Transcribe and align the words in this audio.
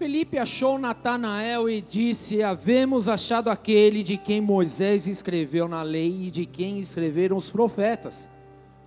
Felipe 0.00 0.38
achou 0.38 0.78
Natanael 0.78 1.68
e 1.68 1.82
disse: 1.82 2.42
Havemos 2.42 3.06
achado 3.06 3.50
aquele 3.50 4.02
de 4.02 4.16
quem 4.16 4.40
Moisés 4.40 5.06
escreveu 5.06 5.68
na 5.68 5.82
lei 5.82 6.28
e 6.28 6.30
de 6.30 6.46
quem 6.46 6.78
escreveram 6.78 7.36
os 7.36 7.50
profetas, 7.50 8.26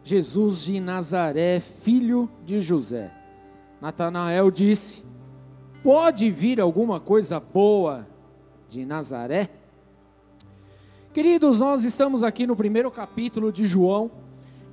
Jesus 0.04 0.64
de 0.64 0.80
Nazaré, 0.80 1.60
filho 1.60 2.28
de 2.44 2.60
José. 2.60 3.12
Natanael 3.80 4.50
disse: 4.50 5.04
Pode 5.84 6.32
vir 6.32 6.60
alguma 6.60 7.00
coisa 7.00 7.40
boa 7.40 8.08
de 8.68 8.84
Nazaré? 8.84 9.52
Queridos, 11.14 11.60
nós 11.60 11.86
estamos 11.86 12.24
aqui 12.24 12.48
no 12.48 12.56
primeiro 12.56 12.90
capítulo 12.90 13.52
de 13.52 13.68
João 13.68 14.10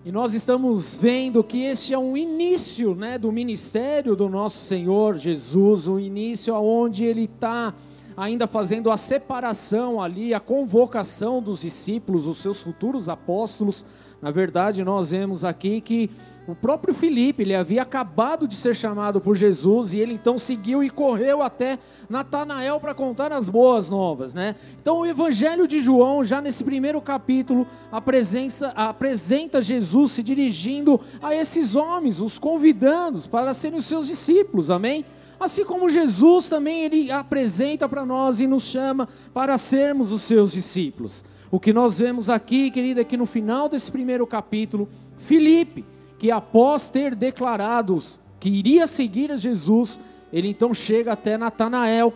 e 0.03 0.11
nós 0.11 0.33
estamos 0.33 0.95
vendo 0.95 1.45
que 1.45 1.63
este 1.65 1.93
é 1.93 1.99
um 1.99 2.17
início 2.17 2.95
né, 2.95 3.19
do 3.19 3.31
ministério 3.31 4.17
do 4.17 4.31
nosso 4.31 4.65
Senhor 4.65 5.19
Jesus, 5.19 5.89
um 5.89 5.99
início 5.99 6.55
onde 6.55 7.05
ele 7.05 7.25
está 7.25 7.75
ainda 8.17 8.47
fazendo 8.47 8.91
a 8.91 8.97
separação 8.97 10.01
ali, 10.01 10.33
a 10.33 10.41
convocação 10.41 11.43
dos 11.43 11.61
discípulos, 11.61 12.27
os 12.27 12.39
seus 12.39 12.63
futuros 12.63 13.11
apóstolos. 13.11 13.85
Na 14.21 14.31
verdade, 14.31 14.85
nós 14.85 15.11
vemos 15.11 15.45
aqui 15.45 15.81
que 15.81 16.11
o 16.47 16.55
próprio 16.55 16.93
Filipe, 16.93 17.43
ele 17.43 17.55
havia 17.55 17.83
acabado 17.83 18.49
de 18.49 18.57
ser 18.57 18.75
chamado 18.75 19.21
por 19.21 19.37
Jesus 19.37 19.95
e 19.95 20.01
ele 20.01 20.15
então 20.15 20.37
seguiu 20.37 20.83
e 20.83 20.91
correu 20.91 21.43
até 21.43 21.79
Natanael 22.09 22.81
para 22.81 22.93
contar 22.93 23.33
as 23.33 23.49
boas 23.49 23.89
novas, 23.89 24.35
né? 24.35 24.57
Então 24.81 24.99
o 24.99 25.07
Evangelho 25.07 25.69
de 25.69 25.81
João, 25.81 26.25
já 26.25 26.41
nesse 26.41 26.65
primeiro 26.65 27.01
capítulo, 27.01 27.67
apresenta, 27.93 28.69
apresenta 28.75 29.63
Jesus 29.63 30.13
se 30.13 30.23
dirigindo 30.23 31.01
a 31.23 31.35
esses 31.35 31.77
homens, 31.77 32.21
os 32.21 32.39
convidando 32.39 33.21
para 33.29 33.55
serem 33.55 33.79
os 33.79 33.87
seus 33.87 34.09
discípulos, 34.09 34.71
amém? 34.71 35.05
Assim 35.39 35.65
como 35.65 35.89
Jesus 35.89 36.49
também 36.49 36.85
ele 36.85 37.11
apresenta 37.13 37.89
para 37.89 38.05
nós 38.05 38.41
e 38.41 38.47
nos 38.47 38.65
chama 38.65 39.09
para 39.33 39.57
sermos 39.57 40.13
os 40.13 40.23
seus 40.23 40.53
discípulos. 40.53 41.25
O 41.51 41.59
que 41.59 41.73
nós 41.73 41.99
vemos 41.99 42.31
aqui, 42.31 42.71
querida, 42.71 43.01
é 43.01 43.05
que 43.05 43.17
no 43.17 43.27
final 43.27 43.69
desse 43.69 43.91
primeiro 43.91 44.27
capítulo, 44.27 44.89
Filipe, 45.17 45.85
que 46.19 46.31
após 46.31 46.89
ter 46.89 47.15
declarado 47.15 47.99
que 48.39 48.49
iria 48.49 48.87
seguir 48.87 49.33
a 49.33 49.37
Jesus, 49.37 49.99
ele 50.33 50.49
então 50.49 50.73
chega 50.73 51.13
até 51.13 51.37
Natanael. 51.37 52.13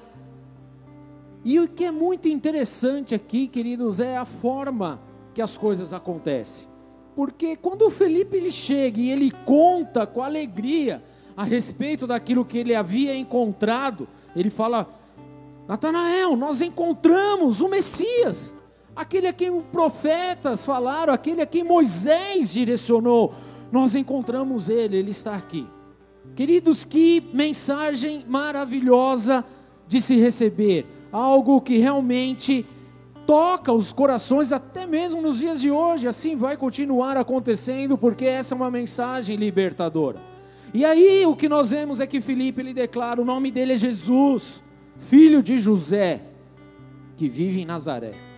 E 1.45 1.59
o 1.59 1.69
que 1.69 1.85
é 1.85 1.91
muito 1.91 2.29
interessante 2.29 3.15
aqui, 3.15 3.49
queridos, 3.49 4.01
é 4.01 4.17
a 4.17 4.25
forma 4.25 5.01
que 5.35 5.43
as 5.43 5.57
coisas 5.57 5.93
acontecem. 5.93 6.69
Porque 7.17 7.57
quando 7.57 7.83
o 7.83 7.91
Felipe 7.91 8.37
ele 8.37 8.51
chega 8.51 9.01
e 9.01 9.11
ele 9.11 9.31
conta 9.31 10.07
com 10.07 10.23
alegria 10.23 11.03
a 11.37 11.45
respeito 11.45 12.07
daquilo 12.07 12.45
que 12.45 12.59
ele 12.59 12.75
havia 12.75 13.17
encontrado, 13.17 14.09
ele 14.35 14.51
fala: 14.51 14.89
Natanael, 15.69 16.37
nós 16.37 16.61
encontramos 16.61 17.61
o 17.61 17.69
Messias, 17.69 18.55
aquele 18.95 19.27
a 19.27 19.33
quem 19.33 19.51
os 19.51 19.65
profetas 19.65 20.65
falaram, 20.65 21.13
aquele 21.13 21.43
a 21.43 21.47
quem 21.47 21.65
Moisés 21.65 22.53
direcionou 22.53 23.35
nós 23.75 23.97
encontramos 23.97 24.69
Ele, 24.69 24.97
Ele 24.97 25.11
está 25.11 25.35
aqui. 25.35 25.67
Queridos, 26.37 26.85
que 26.85 27.23
mensagem 27.33 28.25
maravilhosa 28.29 29.45
de 29.89 30.01
se 30.01 30.17
receber, 30.17 30.87
algo 31.11 31.61
que 31.61 31.79
realmente 31.79 32.65
toca 33.27 33.73
os 33.73 33.93
corações 33.93 34.53
até 34.53 34.87
mesmo 34.87 35.21
nos 35.21 35.39
dias 35.39 35.61
de 35.61 35.73
hoje, 35.73 36.07
assim 36.07 36.37
vai 36.37 36.57
continuar 36.57 37.17
acontecendo, 37.17 37.99
porque 37.99 38.27
essa 38.27 38.55
é 38.55 38.57
uma 38.57 38.71
mensagem 38.71 39.37
libertadora. 39.37 40.19
E 40.73 40.85
aí 40.85 41.27
o 41.27 41.35
que 41.35 41.49
nós 41.49 41.73
vemos 41.73 42.01
é 42.01 42.07
que 42.07 42.21
Filipe 42.21 42.63
ele 42.63 42.73
declara: 42.73 43.21
o 43.21 43.25
nome 43.25 43.51
dele 43.51 43.73
é 43.73 43.77
Jesus, 43.77 44.63
filho 44.99 45.43
de 45.43 45.59
José, 45.59 46.23
que 47.17 47.29
vive 47.29 47.61
em 47.61 47.65
Nazaré. 47.65 48.34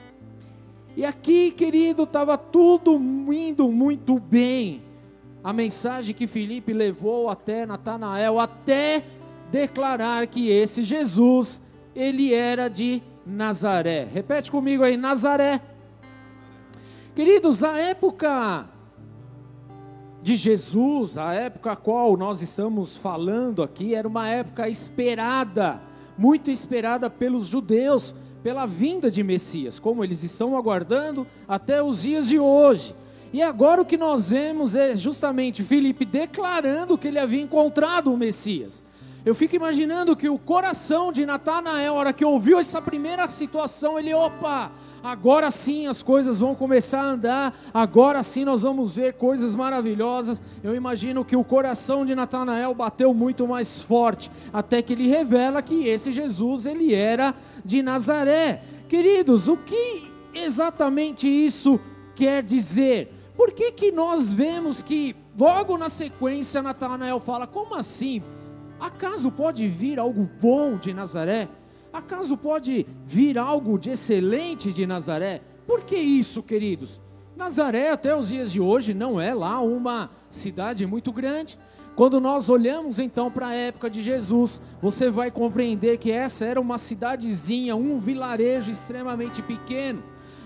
E 0.97 1.05
aqui, 1.05 1.51
querido, 1.51 2.05
estava 2.05 2.39
tudo 2.39 2.95
indo 3.31 3.69
muito 3.71 4.19
bem 4.19 4.83
a 5.45 5.53
mensagem 5.53 6.15
que 6.15 6.27
Filipe 6.27 6.73
levou 6.73 7.29
até 7.29 7.67
Natanael, 7.67 8.41
até 8.41 9.05
declarar 9.49 10.27
que 10.27 10.49
esse 10.49 10.83
Jesus, 10.83 11.61
ele 11.95 12.35
era 12.35 12.69
de 12.69 13.01
Nazaré. 13.25 14.09
Repete 14.13 14.51
comigo 14.51 14.83
aí, 14.83 14.97
Nazaré. 14.97 15.61
Queridos, 17.15 17.63
a 17.63 17.79
época 17.79 18.67
de 20.21 20.35
Jesus, 20.35 21.17
a 21.17 21.33
época 21.35 21.73
a 21.73 21.77
qual 21.77 22.17
nós 22.17 22.43
estamos 22.43 22.97
falando 22.97 23.63
aqui, 23.63 23.95
era 23.95 24.09
uma 24.09 24.29
época 24.29 24.69
esperada, 24.69 25.81
muito 26.19 26.51
esperada 26.51 27.09
pelos 27.09 27.47
judeus, 27.47 28.15
pela 28.43 28.67
vinda 28.67 29.11
de 29.11 29.23
Messias, 29.23 29.79
como 29.79 30.05
eles 30.05 30.23
estão 30.23 30.57
aguardando 30.57 31.27
até 31.49 31.83
os 31.83 32.03
dias 32.03 32.29
de 32.29 32.39
hoje. 32.39 32.95
E 33.33 33.43
agora 33.43 33.83
o 33.83 33.85
que 33.85 33.97
nós 33.97 34.31
vemos 34.31 34.75
é 34.75 34.95
justamente 34.95 35.63
Filipe 35.63 36.05
declarando 36.05 36.97
que 36.97 37.09
ele 37.09 37.19
havia 37.19 37.43
encontrado 37.43 38.13
o 38.13 38.17
Messias. 38.17 38.85
Eu 39.27 39.35
fico 39.35 39.57
imaginando 39.57 40.15
que 40.15 40.29
o 40.29 40.39
coração 40.39 41.11
de 41.11 41.27
Natanael, 41.27 41.95
hora 41.95 42.13
que 42.13 42.25
ouviu 42.25 42.61
essa 42.61 42.81
primeira 42.81 43.27
situação, 43.27 43.99
ele, 43.99 44.15
opa, 44.15 44.71
agora 45.03 45.51
sim 45.51 45.89
as 45.89 46.01
coisas 46.01 46.39
vão 46.39 46.55
começar 46.55 47.01
a 47.01 47.11
andar, 47.11 47.59
agora 47.75 48.23
sim 48.23 48.45
nós 48.45 48.63
vamos 48.63 48.95
ver 48.95 49.15
coisas 49.15 49.57
maravilhosas. 49.57 50.41
Eu 50.63 50.77
imagino 50.77 51.25
que 51.25 51.35
o 51.35 51.43
coração 51.43 52.07
de 52.07 52.15
Natanael 52.15 52.73
bateu 52.73 53.13
muito 53.13 53.49
mais 53.49 53.83
forte, 53.83 54.31
até 54.53 54.81
que 54.81 54.93
ele 54.93 55.09
revela 55.09 55.61
que 55.61 55.89
esse 55.89 56.13
Jesus, 56.13 56.65
ele 56.65 56.95
era 56.95 57.35
de 57.65 57.83
Nazaré. 57.83 58.63
Queridos, 58.89 59.49
o 59.49 59.57
que 59.57 60.09
exatamente 60.33 61.27
isso 61.27 61.81
quer 62.15 62.45
dizer? 62.45 63.13
Por 63.37 63.51
que, 63.51 63.73
que 63.73 63.91
nós 63.91 64.33
vemos 64.33 64.85
que 64.85 65.17
logo 65.37 65.77
na 65.77 65.89
sequência 65.89 66.63
Natanael 66.63 67.19
fala: 67.19 67.45
como 67.45 67.75
assim? 67.75 68.23
Acaso 68.79 69.31
pode 69.31 69.67
vir 69.67 69.99
algo 69.99 70.29
bom 70.41 70.77
de 70.77 70.93
Nazaré? 70.93 71.49
Acaso 71.93 72.37
pode 72.37 72.87
vir 73.07 73.39
algo 73.39 73.79
de 73.79 73.91
excelente 73.91 74.73
de 74.73 74.87
Nazaré? 74.87 75.41
Por 75.67 75.83
que 75.83 75.97
isso, 75.97 76.43
queridos? 76.43 77.01
Nazaré, 77.37 77.91
até 77.91 78.17
os 78.17 78.29
dias 78.29 78.53
de 78.53 78.61
hoje, 78.61 78.95
não 78.95 79.21
é 79.21 79.35
lá 79.35 79.61
uma 79.61 80.11
cidade 80.29 80.87
muito 80.87 81.13
grande. 81.13 81.59
Quando 81.95 82.21
nós 82.21 82.51
olhamos 82.51 82.99
então 82.99 83.31
para 83.31 83.49
a 83.49 83.55
época 83.55 83.89
de 83.89 84.03
Jesus, 84.03 84.61
você 84.83 85.09
vai 85.09 85.31
compreender 85.31 85.97
que 85.97 86.11
essa 86.11 86.45
era 86.45 86.61
uma 86.61 86.77
cidadezinha, 86.77 87.75
um 87.75 87.99
vilarejo 87.99 88.71
extremamente 88.71 89.41
pequeno. 89.41 90.03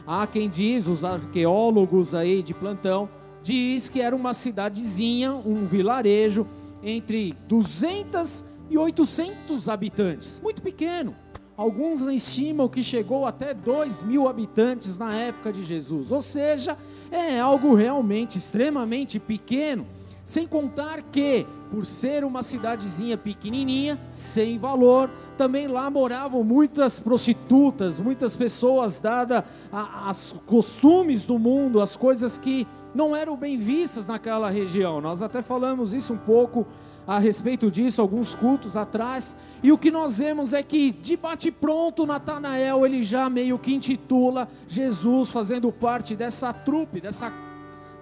Há 0.07 0.27
quem 0.27 0.49
diz, 0.49 0.87
os 0.87 1.05
arqueólogos 1.05 2.15
aí 2.15 2.43
de 2.43 2.55
plantão, 2.55 3.09
diz 3.43 3.89
que 3.89 4.01
era 4.01 4.15
uma 4.15 4.33
cidadezinha, 4.33 5.33
um 5.33 5.67
vilarejo 5.67 6.47
entre 6.83 7.35
200 7.49 8.45
e 8.71 8.79
800 8.79 9.69
habitantes, 9.69 10.41
muito 10.43 10.63
pequeno. 10.63 11.15
Alguns 11.57 12.01
estimam 12.03 12.69
que 12.69 12.83
chegou 12.83 13.27
até 13.27 13.53
2 13.53 14.03
mil 14.05 14.27
habitantes 14.27 14.99
na 14.99 15.15
época 15.15 15.53
de 15.53 15.63
Jesus, 15.63 16.11
ou 16.11 16.23
seja, 16.23 16.77
é 17.11 17.39
algo 17.39 17.75
realmente 17.75 18.39
extremamente 18.39 19.19
pequeno. 19.19 19.87
Sem 20.25 20.47
contar 20.47 21.03
que, 21.03 21.47
por 21.71 21.85
ser 21.85 22.25
uma 22.25 22.43
cidadezinha 22.43 23.19
pequenininha, 23.19 24.01
sem 24.13 24.57
valor, 24.59 25.11
também 25.37 25.67
lá 25.67 25.91
moravam 25.91 26.45
muitas 26.45 27.01
prostitutas, 27.01 27.99
muitas 27.99 28.37
pessoas 28.37 29.01
dadas 29.01 29.43
aos 29.73 30.35
costumes 30.47 31.27
do 31.27 31.39
mundo, 31.39 31.81
as 31.81 31.97
coisas 31.97 32.39
que 32.39 32.67
não 32.95 33.15
eram 33.15 33.37
bem 33.37 33.57
vistas 33.57 34.09
naquela 34.09 34.51
região. 34.51 35.01
Nós 35.01 35.23
até 35.23 35.43
falamos 35.43 35.95
isso 35.95 36.15
um 36.15 36.19
pouco 36.19 36.67
a 37.07 37.19
respeito 37.19 37.71
disso 37.71 38.01
alguns 38.01 38.35
cultos 38.35 38.77
atrás. 38.77 39.37
E 39.63 39.73
o 39.73 39.79
que 39.79 39.91
nós 39.91 40.19
vemos 40.19 40.53
é 40.53 40.63
que 40.63 40.91
de 40.93 41.17
bate 41.17 41.51
pronto 41.51 42.07
Natanael 42.07 42.85
ele 42.87 43.03
já 43.03 43.29
meio 43.29 43.59
que 43.59 43.75
intitula 43.75 44.49
Jesus 44.69 45.31
fazendo 45.31 45.73
parte 45.73 46.15
dessa 46.15 46.53
trupe, 46.53 47.01
dessa 47.01 47.33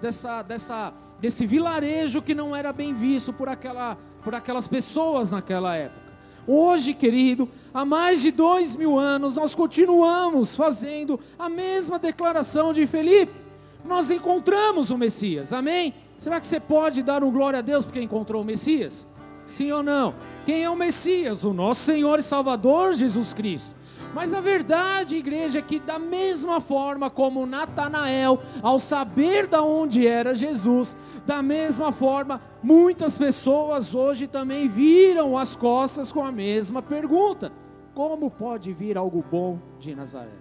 dessa 0.01 0.41
dessa 0.43 0.93
desse 1.19 1.45
vilarejo 1.45 2.21
que 2.21 2.33
não 2.33 2.55
era 2.55 2.71
bem 2.71 2.93
visto 2.93 3.33
por, 3.33 3.49
aquela, 3.49 3.97
por 4.23 4.33
aquelas 4.33 4.67
pessoas 4.67 5.31
naquela 5.31 5.75
época. 5.75 6.09
Hoje, 6.47 6.93
querido, 6.93 7.47
há 7.73 7.85
mais 7.85 8.21
de 8.21 8.31
dois 8.31 8.75
mil 8.75 8.97
anos, 8.97 9.35
nós 9.35 9.53
continuamos 9.53 10.55
fazendo 10.55 11.19
a 11.37 11.49
mesma 11.49 11.99
declaração 11.99 12.73
de 12.73 12.87
Felipe. 12.87 13.48
Nós 13.89 14.11
encontramos 14.11 14.91
o 14.91 14.97
Messias, 14.99 15.51
amém? 15.51 15.95
Será 16.19 16.39
que 16.39 16.45
você 16.45 16.59
pode 16.59 17.01
dar 17.01 17.23
um 17.23 17.31
glória 17.31 17.57
a 17.57 17.61
Deus 17.63 17.85
porque 17.85 17.99
encontrou 17.99 18.43
o 18.43 18.45
Messias? 18.45 19.07
Sim 19.47 19.71
ou 19.71 19.81
não? 19.81 20.13
Quem 20.45 20.63
é 20.63 20.69
o 20.69 20.75
Messias? 20.75 21.43
O 21.43 21.53
nosso 21.53 21.81
Senhor 21.81 22.19
e 22.19 22.21
Salvador 22.21 22.93
Jesus 22.93 23.33
Cristo. 23.33 23.75
Mas 24.13 24.31
a 24.35 24.41
verdade, 24.41 25.17
igreja, 25.17 25.57
é 25.57 25.61
que 25.63 25.79
da 25.79 25.97
mesma 25.97 26.61
forma 26.61 27.09
como 27.09 27.47
Natanael, 27.47 28.39
ao 28.61 28.77
saber 28.77 29.47
da 29.47 29.63
onde 29.63 30.05
era 30.05 30.35
Jesus, 30.35 30.95
da 31.25 31.41
mesma 31.41 31.91
forma, 31.91 32.39
muitas 32.61 33.17
pessoas 33.17 33.95
hoje 33.95 34.27
também 34.27 34.67
viram 34.67 35.35
as 35.35 35.55
costas 35.55 36.11
com 36.11 36.23
a 36.23 36.31
mesma 36.31 36.83
pergunta: 36.83 37.51
como 37.95 38.29
pode 38.29 38.71
vir 38.71 38.99
algo 38.99 39.25
bom 39.31 39.57
de 39.79 39.95
Nazaré? 39.95 40.37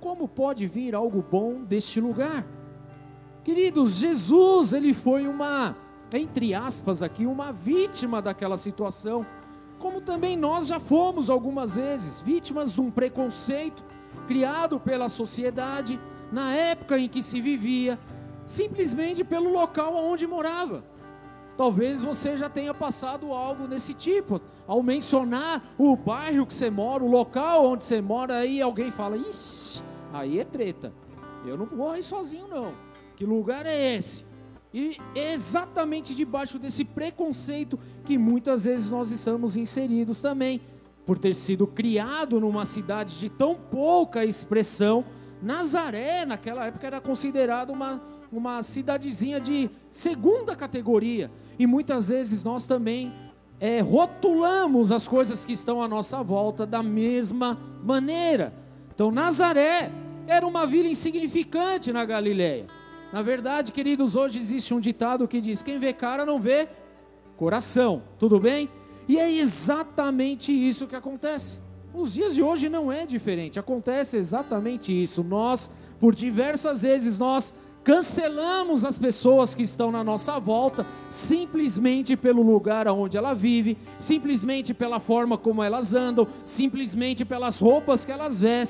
Como 0.00 0.26
pode 0.26 0.66
vir 0.66 0.96
algo 0.96 1.24
bom 1.30 1.62
deste 1.62 2.00
lugar? 2.00 2.44
Queridos, 3.44 3.94
Jesus, 3.96 4.72
ele 4.72 4.94
foi 4.94 5.26
uma, 5.26 5.76
entre 6.14 6.54
aspas 6.54 7.02
aqui, 7.02 7.26
uma 7.26 7.52
vítima 7.52 8.22
daquela 8.22 8.56
situação 8.56 9.26
como 9.82 10.00
também 10.00 10.36
nós 10.36 10.68
já 10.68 10.78
fomos 10.78 11.28
algumas 11.28 11.74
vezes 11.74 12.20
vítimas 12.20 12.72
de 12.72 12.80
um 12.80 12.88
preconceito 12.88 13.84
criado 14.28 14.78
pela 14.78 15.08
sociedade 15.08 15.98
na 16.30 16.54
época 16.54 16.96
em 16.96 17.08
que 17.08 17.20
se 17.20 17.40
vivia, 17.40 17.98
simplesmente 18.46 19.24
pelo 19.24 19.52
local 19.52 19.92
onde 19.96 20.24
morava. 20.24 20.84
Talvez 21.56 22.00
você 22.00 22.36
já 22.36 22.48
tenha 22.48 22.72
passado 22.72 23.32
algo 23.32 23.66
nesse 23.66 23.92
tipo. 23.92 24.40
Ao 24.68 24.80
mencionar 24.82 25.74
o 25.76 25.96
bairro 25.96 26.46
que 26.46 26.54
você 26.54 26.70
mora, 26.70 27.02
o 27.02 27.10
local 27.10 27.66
onde 27.66 27.84
você 27.84 28.00
mora, 28.00 28.36
aí 28.36 28.62
alguém 28.62 28.90
fala: 28.90 29.16
Ixi, 29.16 29.82
aí 30.12 30.38
é 30.38 30.44
treta. 30.44 30.92
Eu 31.44 31.58
não 31.58 31.66
vou 31.66 31.96
ir 31.96 32.04
sozinho, 32.04 32.46
não. 32.48 32.72
Que 33.22 33.26
lugar 33.26 33.66
é 33.66 33.94
esse? 33.94 34.24
E 34.74 34.96
exatamente 35.14 36.12
debaixo 36.12 36.58
desse 36.58 36.84
preconceito 36.84 37.78
que 38.04 38.18
muitas 38.18 38.64
vezes 38.64 38.90
nós 38.90 39.12
estamos 39.12 39.56
inseridos 39.56 40.20
também, 40.20 40.60
por 41.06 41.16
ter 41.16 41.32
sido 41.32 41.64
criado 41.64 42.40
numa 42.40 42.66
cidade 42.66 43.20
de 43.20 43.28
tão 43.28 43.54
pouca 43.54 44.24
expressão, 44.24 45.04
Nazaré, 45.40 46.24
naquela 46.24 46.66
época, 46.66 46.84
era 46.84 47.00
considerada 47.00 47.72
uma, 47.72 48.02
uma 48.32 48.60
cidadezinha 48.60 49.40
de 49.40 49.70
segunda 49.88 50.56
categoria. 50.56 51.30
E 51.56 51.64
muitas 51.64 52.08
vezes 52.08 52.42
nós 52.42 52.66
também 52.66 53.12
é, 53.60 53.78
rotulamos 53.78 54.90
as 54.90 55.06
coisas 55.06 55.44
que 55.44 55.52
estão 55.52 55.80
à 55.80 55.86
nossa 55.86 56.24
volta 56.24 56.66
da 56.66 56.82
mesma 56.82 57.56
maneira. 57.84 58.52
Então, 58.92 59.12
Nazaré 59.12 59.92
era 60.26 60.44
uma 60.44 60.66
vila 60.66 60.88
insignificante 60.88 61.92
na 61.92 62.04
Galileia. 62.04 62.81
Na 63.12 63.20
verdade, 63.20 63.72
queridos, 63.72 64.16
hoje 64.16 64.38
existe 64.38 64.72
um 64.72 64.80
ditado 64.80 65.28
que 65.28 65.40
diz: 65.40 65.62
quem 65.62 65.78
vê 65.78 65.92
cara 65.92 66.24
não 66.24 66.40
vê 66.40 66.68
coração. 67.36 68.02
Tudo 68.18 68.40
bem? 68.40 68.68
E 69.06 69.18
é 69.18 69.30
exatamente 69.30 70.52
isso 70.52 70.86
que 70.86 70.96
acontece. 70.96 71.60
Os 71.92 72.14
dias 72.14 72.34
de 72.34 72.42
hoje 72.42 72.70
não 72.70 72.90
é 72.90 73.04
diferente. 73.04 73.58
Acontece 73.58 74.16
exatamente 74.16 74.90
isso. 74.90 75.22
Nós, 75.22 75.70
por 76.00 76.14
diversas 76.14 76.82
vezes, 76.82 77.18
nós 77.18 77.52
cancelamos 77.84 78.84
as 78.84 78.96
pessoas 78.96 79.54
que 79.54 79.62
estão 79.62 79.90
na 79.90 80.04
nossa 80.04 80.38
volta 80.38 80.86
simplesmente 81.10 82.16
pelo 82.16 82.42
lugar 82.42 82.86
onde 82.88 83.16
ela 83.16 83.34
vive, 83.34 83.76
simplesmente 83.98 84.72
pela 84.72 85.00
forma 85.00 85.36
como 85.36 85.62
elas 85.62 85.94
andam, 85.94 86.26
simplesmente 86.44 87.24
pelas 87.24 87.58
roupas 87.58 88.04
que 88.04 88.12
elas 88.12 88.40
vestem. 88.40 88.62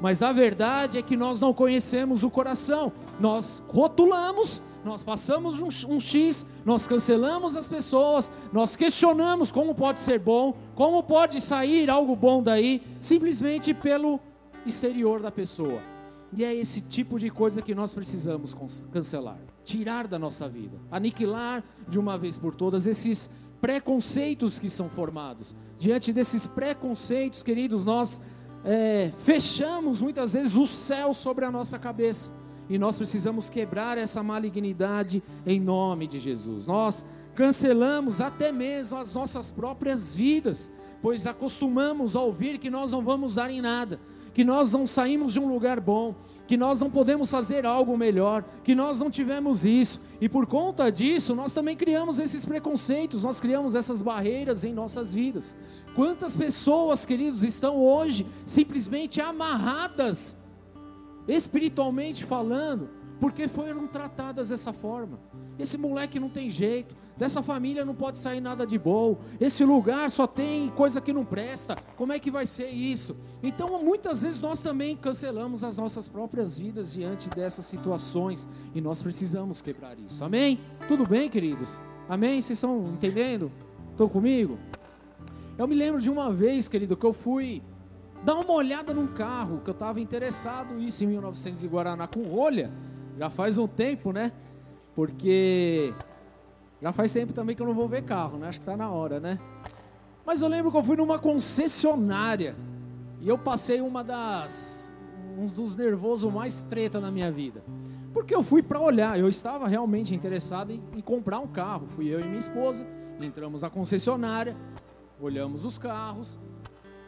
Mas 0.00 0.22
a 0.22 0.32
verdade 0.32 0.98
é 0.98 1.02
que 1.02 1.16
nós 1.16 1.40
não 1.40 1.54
conhecemos 1.54 2.22
o 2.22 2.30
coração. 2.30 2.92
Nós 3.18 3.62
rotulamos, 3.68 4.62
nós 4.84 5.02
passamos 5.02 5.60
um, 5.60 5.94
um 5.94 6.00
X, 6.00 6.46
nós 6.64 6.86
cancelamos 6.86 7.56
as 7.56 7.66
pessoas, 7.66 8.30
nós 8.52 8.76
questionamos 8.76 9.50
como 9.50 9.74
pode 9.74 10.00
ser 10.00 10.18
bom, 10.18 10.54
como 10.74 11.02
pode 11.02 11.40
sair 11.40 11.90
algo 11.90 12.14
bom 12.14 12.42
daí, 12.42 12.82
simplesmente 13.00 13.74
pelo 13.74 14.20
exterior 14.64 15.20
da 15.20 15.30
pessoa. 15.30 15.97
E 16.32 16.44
é 16.44 16.54
esse 16.54 16.82
tipo 16.82 17.18
de 17.18 17.30
coisa 17.30 17.62
que 17.62 17.74
nós 17.74 17.94
precisamos 17.94 18.54
cancelar, 18.92 19.38
tirar 19.64 20.06
da 20.06 20.18
nossa 20.18 20.48
vida, 20.48 20.78
aniquilar 20.90 21.64
de 21.88 21.98
uma 21.98 22.18
vez 22.18 22.36
por 22.36 22.54
todas 22.54 22.86
esses 22.86 23.30
preconceitos 23.60 24.58
que 24.58 24.68
são 24.68 24.88
formados. 24.88 25.56
Diante 25.78 26.12
desses 26.12 26.46
preconceitos, 26.46 27.42
queridos, 27.42 27.84
nós 27.84 28.20
é, 28.64 29.10
fechamos 29.20 30.02
muitas 30.02 30.34
vezes 30.34 30.54
o 30.54 30.66
céu 30.66 31.14
sobre 31.14 31.44
a 31.44 31.50
nossa 31.50 31.78
cabeça. 31.78 32.30
E 32.68 32.76
nós 32.76 32.98
precisamos 32.98 33.48
quebrar 33.48 33.96
essa 33.96 34.22
malignidade 34.22 35.22
em 35.46 35.58
nome 35.58 36.06
de 36.06 36.18
Jesus. 36.18 36.66
Nós 36.66 37.06
cancelamos 37.34 38.20
até 38.20 38.52
mesmo 38.52 38.98
as 38.98 39.14
nossas 39.14 39.50
próprias 39.50 40.14
vidas, 40.14 40.70
pois 41.00 41.26
acostumamos 41.26 42.14
a 42.14 42.20
ouvir 42.20 42.58
que 42.58 42.68
nós 42.68 42.92
não 42.92 43.02
vamos 43.02 43.36
dar 43.36 43.50
em 43.50 43.62
nada 43.62 43.98
que 44.38 44.44
nós 44.44 44.70
não 44.70 44.86
saímos 44.86 45.32
de 45.32 45.40
um 45.40 45.52
lugar 45.52 45.80
bom, 45.80 46.14
que 46.46 46.56
nós 46.56 46.80
não 46.80 46.88
podemos 46.88 47.28
fazer 47.28 47.66
algo 47.66 47.98
melhor, 47.98 48.44
que 48.62 48.72
nós 48.72 49.00
não 49.00 49.10
tivemos 49.10 49.64
isso, 49.64 50.00
e 50.20 50.28
por 50.28 50.46
conta 50.46 50.92
disso 50.92 51.34
nós 51.34 51.52
também 51.52 51.76
criamos 51.76 52.20
esses 52.20 52.44
preconceitos, 52.44 53.24
nós 53.24 53.40
criamos 53.40 53.74
essas 53.74 54.00
barreiras 54.00 54.62
em 54.62 54.72
nossas 54.72 55.12
vidas. 55.12 55.56
Quantas 55.92 56.36
pessoas, 56.36 57.04
queridos, 57.04 57.42
estão 57.42 57.78
hoje 57.78 58.24
simplesmente 58.46 59.20
amarradas, 59.20 60.36
espiritualmente 61.26 62.24
falando, 62.24 62.88
porque 63.20 63.48
foram 63.48 63.86
tratadas 63.86 64.48
dessa 64.50 64.72
forma? 64.72 65.18
Esse 65.58 65.76
moleque 65.76 66.20
não 66.20 66.28
tem 66.28 66.48
jeito, 66.48 66.94
Dessa 67.18 67.42
família 67.42 67.84
não 67.84 67.96
pode 67.96 68.16
sair 68.16 68.40
nada 68.40 68.64
de 68.64 68.78
bom. 68.78 69.18
Esse 69.40 69.64
lugar 69.64 70.08
só 70.08 70.24
tem 70.24 70.68
coisa 70.68 71.00
que 71.00 71.12
não 71.12 71.24
presta. 71.24 71.74
Como 71.96 72.12
é 72.12 72.18
que 72.20 72.30
vai 72.30 72.46
ser 72.46 72.68
isso? 72.68 73.16
Então, 73.42 73.82
muitas 73.82 74.22
vezes 74.22 74.40
nós 74.40 74.62
também 74.62 74.96
cancelamos 74.96 75.64
as 75.64 75.76
nossas 75.76 76.06
próprias 76.06 76.56
vidas 76.56 76.92
diante 76.92 77.28
dessas 77.28 77.66
situações 77.66 78.48
e 78.72 78.80
nós 78.80 79.02
precisamos 79.02 79.60
quebrar 79.60 79.98
isso. 79.98 80.22
Amém? 80.22 80.60
Tudo 80.86 81.04
bem, 81.04 81.28
queridos? 81.28 81.80
Amém? 82.08 82.40
Vocês 82.40 82.56
estão 82.56 82.86
entendendo? 82.86 83.50
Estão 83.90 84.08
comigo? 84.08 84.56
Eu 85.58 85.66
me 85.66 85.74
lembro 85.74 86.00
de 86.00 86.08
uma 86.08 86.32
vez, 86.32 86.68
querido, 86.68 86.96
que 86.96 87.04
eu 87.04 87.12
fui 87.12 87.64
dar 88.24 88.36
uma 88.36 88.52
olhada 88.52 88.94
num 88.94 89.08
carro 89.08 89.60
que 89.64 89.70
eu 89.70 89.74
estava 89.74 90.00
interessado 90.00 90.78
isso 90.78 91.02
em 91.02 91.08
1900 91.08 91.64
em 91.64 91.68
Guaraná 91.68 92.06
com 92.06 92.22
rolha. 92.22 92.70
Já 93.18 93.28
faz 93.28 93.58
um 93.58 93.66
tempo, 93.66 94.12
né? 94.12 94.32
Porque 94.94 95.92
já 96.80 96.92
faz 96.92 97.12
tempo 97.12 97.32
também 97.32 97.56
que 97.56 97.60
eu 97.60 97.66
não 97.66 97.74
vou 97.74 97.88
ver 97.88 98.02
carro, 98.02 98.38
né? 98.38 98.48
Acho 98.48 98.60
que 98.60 98.62
está 98.62 98.76
na 98.76 98.90
hora, 98.90 99.18
né? 99.18 99.38
Mas 100.24 100.40
eu 100.40 100.48
lembro 100.48 100.70
que 100.70 100.76
eu 100.76 100.84
fui 100.84 100.96
numa 100.96 101.18
concessionária 101.18 102.54
e 103.20 103.28
eu 103.28 103.36
passei 103.36 103.80
uma 103.80 104.04
das 104.04 104.94
um 105.36 105.46
dos 105.46 105.74
nervosos 105.74 106.32
mais 106.32 106.62
treta 106.62 107.00
na 107.00 107.10
minha 107.10 107.30
vida. 107.30 107.62
Porque 108.12 108.34
eu 108.34 108.42
fui 108.42 108.62
para 108.62 108.80
olhar, 108.80 109.18
eu 109.18 109.28
estava 109.28 109.66
realmente 109.66 110.14
interessado 110.14 110.70
em, 110.72 110.82
em, 110.94 111.00
comprar 111.00 111.40
um 111.40 111.46
carro. 111.46 111.86
Fui 111.88 112.06
eu 112.06 112.20
e 112.20 112.24
minha 112.24 112.38
esposa, 112.38 112.86
entramos 113.20 113.62
na 113.62 113.70
concessionária, 113.70 114.56
olhamos 115.20 115.64
os 115.64 115.76
carros, 115.76 116.38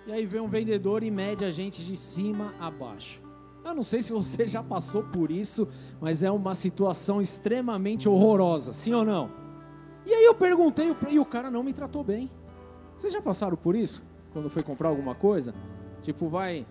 e 0.06 0.12
aí 0.12 0.26
vem 0.26 0.40
um 0.40 0.49
vendedor 0.49 1.02
e 1.02 1.11
mede 1.11 1.44
a 1.44 1.50
gente 1.50 1.84
de 1.84 1.96
cima 1.96 2.54
a 2.61 2.70
baixo. 2.70 3.29
Eu 3.64 3.74
não 3.74 3.82
sei 3.82 4.00
se 4.02 4.12
você 4.12 4.48
já 4.48 4.62
passou 4.62 5.02
por 5.02 5.30
isso, 5.30 5.68
mas 6.00 6.22
é 6.22 6.30
uma 6.30 6.54
situação 6.54 7.20
extremamente 7.20 8.08
horrorosa, 8.08 8.72
sim 8.72 8.92
ou 8.92 9.04
não? 9.04 9.30
E 10.06 10.12
aí 10.12 10.24
eu 10.24 10.34
perguntei 10.34 10.94
e 11.10 11.18
o 11.18 11.24
cara 11.24 11.50
não 11.50 11.62
me 11.62 11.72
tratou 11.72 12.02
bem. 12.02 12.30
Vocês 12.96 13.12
já 13.12 13.20
passaram 13.20 13.56
por 13.56 13.76
isso? 13.76 14.02
Quando 14.32 14.48
foi 14.48 14.62
comprar 14.62 14.88
alguma 14.88 15.14
coisa? 15.14 15.54
Tipo, 16.02 16.28
vai 16.28 16.66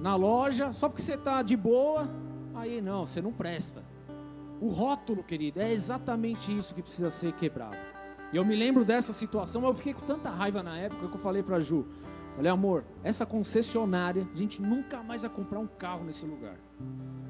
na 0.00 0.16
loja, 0.16 0.72
só 0.72 0.88
porque 0.88 1.02
você 1.02 1.14
está 1.14 1.42
de 1.42 1.56
boa, 1.56 2.10
aí 2.54 2.80
não, 2.80 3.06
você 3.06 3.22
não 3.22 3.32
presta. 3.32 3.82
O 4.60 4.68
rótulo, 4.68 5.22
querido, 5.22 5.60
é 5.60 5.72
exatamente 5.72 6.56
isso 6.56 6.74
que 6.74 6.82
precisa 6.82 7.10
ser 7.10 7.32
quebrado. 7.34 7.76
E 8.32 8.36
eu 8.36 8.44
me 8.44 8.56
lembro 8.56 8.84
dessa 8.84 9.12
situação, 9.12 9.64
eu 9.64 9.74
fiquei 9.74 9.92
com 9.92 10.00
tanta 10.06 10.30
raiva 10.30 10.62
na 10.62 10.76
época 10.78 11.06
que 11.06 11.14
eu 11.14 11.20
falei 11.20 11.42
para 11.42 11.60
Ju, 11.60 11.86
falei, 12.36 12.50
amor, 12.50 12.84
essa 13.02 13.26
concessionária, 13.26 14.26
a 14.32 14.36
gente 14.36 14.60
nunca 14.60 15.02
mais 15.02 15.22
vai 15.22 15.30
comprar 15.30 15.58
um 15.58 15.66
carro 15.66 16.04
nesse 16.04 16.24
lugar. 16.24 16.56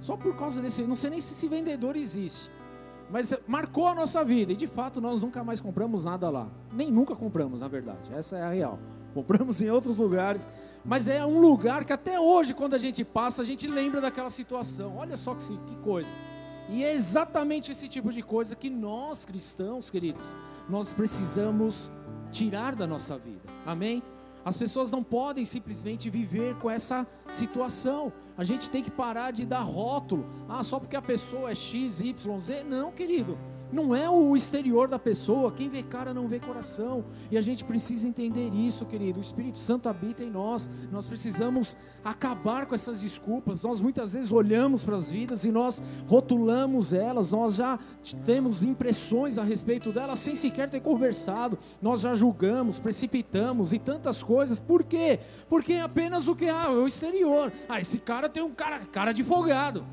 Só 0.01 0.17
por 0.17 0.37
causa 0.37 0.61
desse, 0.61 0.83
não 0.83 0.97
sei 0.97 1.11
nem 1.11 1.21
se 1.21 1.33
esse 1.33 1.49
vendedor 1.49 1.97
existe. 1.97 2.51
Mas 3.11 3.35
marcou 3.47 3.87
a 3.87 3.95
nossa 3.95 4.25
vida 4.25 4.53
e 4.53 4.57
de 4.57 4.67
fato 4.67 5.01
nós 5.01 5.23
nunca 5.23 5.45
mais 5.45 5.61
compramos 5.61 6.05
nada 6.05 6.31
lá. 6.31 6.49
Nem 6.73 6.91
nunca 6.91 7.15
compramos, 7.15 7.61
na 7.61 7.69
verdade. 7.69 8.13
Essa 8.15 8.39
é 8.39 8.43
a 8.43 8.51
real. 8.51 8.79
Compramos 9.13 9.61
em 9.61 9.69
outros 9.69 9.99
lugares, 9.99 10.49
mas 10.83 11.07
é 11.07 11.25
um 11.27 11.39
lugar 11.39 11.85
que 11.85 11.93
até 11.93 12.19
hoje, 12.19 12.55
quando 12.55 12.73
a 12.73 12.79
gente 12.79 13.05
passa, 13.05 13.43
a 13.43 13.45
gente 13.45 13.67
lembra 13.67 14.01
daquela 14.01 14.31
situação. 14.31 14.97
Olha 14.97 15.19
só 15.19 15.35
que, 15.35 15.55
que 15.67 15.77
coisa. 15.83 16.15
E 16.71 16.83
é 16.83 16.95
exatamente 16.95 17.71
esse 17.71 17.87
tipo 17.89 18.11
de 18.11 18.23
coisa 18.23 18.57
que 18.57 18.71
nós 18.71 19.27
cristãos, 19.27 19.91
queridos, 19.91 20.35
nós 20.67 20.95
precisamos 20.95 21.93
tirar 22.31 22.75
da 22.75 22.87
nossa 22.87 23.19
vida. 23.19 23.43
Amém? 23.67 24.03
As 24.45 24.57
pessoas 24.57 24.91
não 24.91 25.03
podem 25.03 25.45
simplesmente 25.45 26.11
viver 26.11 26.57
com 26.57 26.69
essa 26.69 27.07
situação. 27.29 28.13
A 28.37 28.43
gente 28.43 28.71
tem 28.71 28.83
que 28.83 28.91
parar 28.91 29.31
de 29.31 29.47
dar 29.47 29.61
rótulo. 29.61 30.27
Ah, 30.49 30.65
só 30.65 30.81
porque 30.81 30.97
a 30.97 31.03
pessoa 31.03 31.51
é 31.51 31.55
X, 31.55 32.01
Y, 32.01 32.41
Z. 32.41 32.65
Não, 32.65 32.91
querido. 32.91 33.39
Não 33.73 33.97
é 33.97 34.09
o 34.09 34.37
exterior 34.37 34.87
da 34.87 34.99
pessoa, 34.99 35.51
quem 35.51 35.69
vê 35.69 35.83
cara 35.83 36.13
não 36.13 36.29
vê 36.29 36.39
coração. 36.39 37.05
E 37.31 37.39
a 37.39 37.41
gente 37.41 37.65
precisa 37.65 38.07
entender 38.07 38.51
isso, 38.51 38.85
querido. 38.85 39.19
O 39.19 39.23
Espírito 39.23 39.59
Santo 39.59 39.89
habita 39.89 40.23
em 40.23 40.31
nós. 40.31 40.69
Nós 40.91 41.07
precisamos 41.07 41.77
acabar 42.05 42.67
com 42.67 42.75
essas 42.75 43.01
desculpas. 43.01 43.63
Nós 43.63 43.81
muitas 43.81 44.13
vezes 44.13 44.31
olhamos 44.31 44.85
para 44.85 44.97
as 44.97 45.11
vidas 45.11 45.45
e 45.45 45.51
nós 45.51 45.83
rotulamos 46.07 46.93
elas, 46.93 47.33
nós 47.33 47.57
já 47.57 47.79
temos 48.27 48.63
impressões 48.63 49.39
a 49.39 49.43
respeito 49.43 49.91
delas 49.91 50.19
sem 50.19 50.35
sequer 50.35 50.69
ter 50.69 50.81
conversado. 50.81 51.59
Nós 51.81 52.03
já 52.03 52.15
julgamos, 52.15 52.79
precipitamos 52.79 53.73
e 53.73 53.79
tantas 53.79 54.23
coisas. 54.23 54.61
Por 54.61 54.85
quê? 54.85 55.19
Porque 55.49 55.75
é 55.75 55.83
apenas 55.83 56.29
o 56.29 56.35
que 56.35 56.47
ah, 56.47 56.67
é 56.67 56.71
o 56.71 56.87
exterior. 56.87 57.51
Ah, 57.69 57.81
esse 57.81 57.99
cara 57.99 58.29
tem 58.29 58.43
um 58.43 58.53
cara, 58.53 58.81
cara 58.81 59.13
de 59.13 59.23
folgado. 59.23 59.87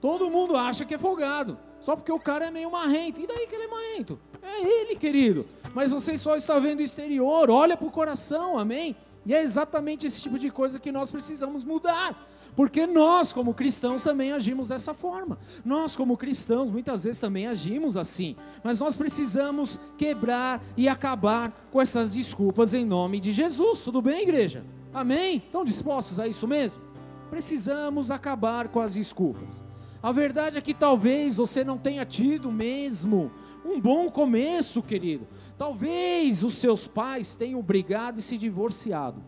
Todo 0.00 0.30
mundo 0.30 0.56
acha 0.56 0.84
que 0.84 0.94
é 0.94 0.98
folgado. 0.98 1.58
Só 1.80 1.94
porque 1.96 2.12
o 2.12 2.18
cara 2.18 2.46
é 2.46 2.50
meio 2.50 2.70
marrento. 2.70 3.20
E 3.20 3.26
daí 3.26 3.46
que 3.46 3.54
ele 3.54 3.64
é 3.64 3.68
marrento? 3.68 4.18
É 4.42 4.62
ele, 4.62 4.96
querido. 4.96 5.46
Mas 5.74 5.92
você 5.92 6.16
só 6.18 6.36
está 6.36 6.58
vendo 6.58 6.80
o 6.80 6.82
exterior. 6.82 7.50
Olha 7.50 7.76
para 7.76 7.86
o 7.86 7.90
coração, 7.90 8.58
amém? 8.58 8.96
E 9.24 9.34
é 9.34 9.42
exatamente 9.42 10.06
esse 10.06 10.22
tipo 10.22 10.38
de 10.38 10.50
coisa 10.50 10.78
que 10.78 10.90
nós 10.90 11.10
precisamos 11.10 11.64
mudar. 11.64 12.26
Porque 12.56 12.86
nós, 12.86 13.32
como 13.32 13.54
cristãos, 13.54 14.02
também 14.02 14.32
agimos 14.32 14.68
dessa 14.68 14.92
forma. 14.92 15.38
Nós, 15.64 15.96
como 15.96 16.16
cristãos, 16.16 16.70
muitas 16.70 17.04
vezes 17.04 17.20
também 17.20 17.46
agimos 17.46 17.96
assim. 17.96 18.34
Mas 18.64 18.80
nós 18.80 18.96
precisamos 18.96 19.78
quebrar 19.96 20.60
e 20.76 20.88
acabar 20.88 21.52
com 21.70 21.80
essas 21.80 22.14
desculpas 22.14 22.74
em 22.74 22.84
nome 22.84 23.20
de 23.20 23.32
Jesus. 23.32 23.84
Tudo 23.84 24.02
bem, 24.02 24.22
igreja? 24.22 24.64
Amém? 24.92 25.36
Estão 25.36 25.62
dispostos 25.62 26.18
a 26.18 26.26
isso 26.26 26.48
mesmo? 26.48 26.82
Precisamos 27.30 28.10
acabar 28.10 28.68
com 28.68 28.80
as 28.80 28.94
desculpas. 28.94 29.62
A 30.02 30.12
verdade 30.12 30.56
é 30.56 30.60
que 30.60 30.74
talvez 30.74 31.36
você 31.36 31.64
não 31.64 31.76
tenha 31.76 32.04
tido 32.04 32.52
mesmo 32.52 33.32
um 33.64 33.80
bom 33.80 34.08
começo, 34.08 34.82
querido. 34.82 35.26
Talvez 35.56 36.44
os 36.44 36.54
seus 36.54 36.86
pais 36.86 37.34
tenham 37.34 37.60
brigado 37.60 38.20
e 38.20 38.22
se 38.22 38.38
divorciado. 38.38 39.20